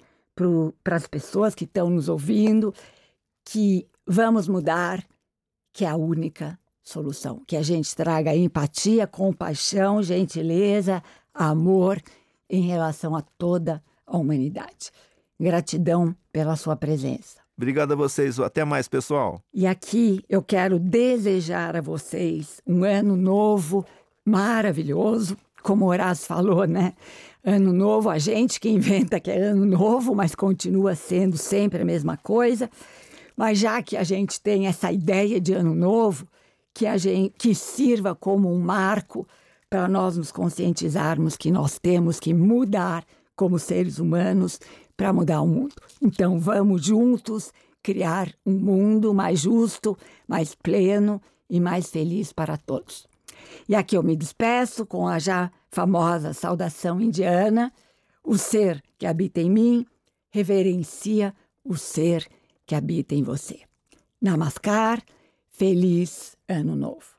para 0.83 0.97
as 0.97 1.07
pessoas 1.07 1.55
que 1.55 1.63
estão 1.63 1.89
nos 1.89 2.09
ouvindo 2.09 2.71
que 3.43 3.87
vamos 4.05 4.47
mudar, 4.47 5.03
que 5.73 5.83
é 5.83 5.89
a 5.89 5.95
única 5.95 6.59
solução. 6.85 7.41
Que 7.45 7.57
a 7.57 7.61
gente 7.61 7.93
traga 7.95 8.35
empatia, 8.35 9.07
compaixão, 9.07 10.01
gentileza, 10.01 11.03
amor 11.33 12.01
em 12.49 12.61
relação 12.61 13.15
a 13.15 13.21
toda 13.21 13.83
a 14.05 14.15
humanidade. 14.15 14.91
Gratidão 15.37 16.15
pela 16.31 16.55
sua 16.55 16.75
presença. 16.75 17.43
Obrigado 17.57 17.93
a 17.93 17.95
vocês. 17.95 18.39
Até 18.39 18.63
mais, 18.63 18.87
pessoal. 18.87 19.41
E 19.53 19.65
aqui 19.65 20.23
eu 20.29 20.41
quero 20.41 20.77
desejar 20.77 21.75
a 21.75 21.81
vocês 21.81 22.61
um 22.67 22.83
ano 22.83 23.17
novo 23.17 23.85
maravilhoso, 24.23 25.37
como 25.63 25.85
o 25.85 25.87
Horácio 25.87 26.27
falou, 26.27 26.67
né? 26.67 26.93
Ano 27.43 27.71
novo, 27.71 28.09
a 28.09 28.17
gente 28.17 28.59
que 28.59 28.69
inventa 28.69 29.19
que 29.19 29.31
é 29.31 29.39
ano 29.39 29.65
novo, 29.65 30.13
mas 30.13 30.35
continua 30.35 30.95
sendo 30.95 31.37
sempre 31.37 31.81
a 31.81 31.85
mesma 31.85 32.17
coisa. 32.17 32.69
Mas 33.35 33.59
já 33.59 33.81
que 33.81 33.97
a 33.97 34.03
gente 34.03 34.41
tem 34.41 34.67
essa 34.67 34.91
ideia 34.91 35.39
de 35.39 35.53
ano 35.53 35.75
novo, 35.75 36.27
que, 36.75 36.85
a 36.85 36.97
gente, 36.97 37.33
que 37.37 37.55
sirva 37.55 38.13
como 38.13 38.53
um 38.53 38.59
marco 38.59 39.25
para 39.69 39.87
nós 39.87 40.17
nos 40.17 40.31
conscientizarmos 40.31 41.37
que 41.37 41.49
nós 41.49 41.79
temos 41.79 42.19
que 42.19 42.33
mudar 42.33 43.05
como 43.33 43.57
seres 43.57 43.97
humanos 43.97 44.59
para 44.95 45.13
mudar 45.13 45.41
o 45.41 45.47
mundo. 45.47 45.73
Então 46.01 46.37
vamos 46.37 46.85
juntos 46.85 47.51
criar 47.81 48.29
um 48.45 48.53
mundo 48.53 49.13
mais 49.13 49.39
justo, 49.39 49.97
mais 50.27 50.53
pleno 50.53 51.21
e 51.49 51.61
mais 51.61 51.89
feliz 51.89 52.33
para 52.33 52.57
todos. 52.57 53.07
E 53.69 53.73
aqui 53.73 53.95
eu 53.95 54.03
me 54.03 54.15
despeço 54.15 54.85
com 54.85 55.07
a 55.07 55.17
já 55.17 55.49
famosa 55.71 56.33
saudação 56.33 56.99
indiana: 56.99 57.71
o 58.23 58.37
ser 58.37 58.83
que 58.97 59.05
habita 59.05 59.39
em 59.39 59.49
mim 59.49 59.85
reverencia 60.29 61.33
o 61.63 61.77
ser 61.77 62.27
que 62.65 62.75
habita 62.75 63.15
em 63.15 63.23
você. 63.23 63.61
Namaskar, 64.21 65.01
feliz 65.57 66.37
Ano 66.47 66.75
Novo. 66.75 67.14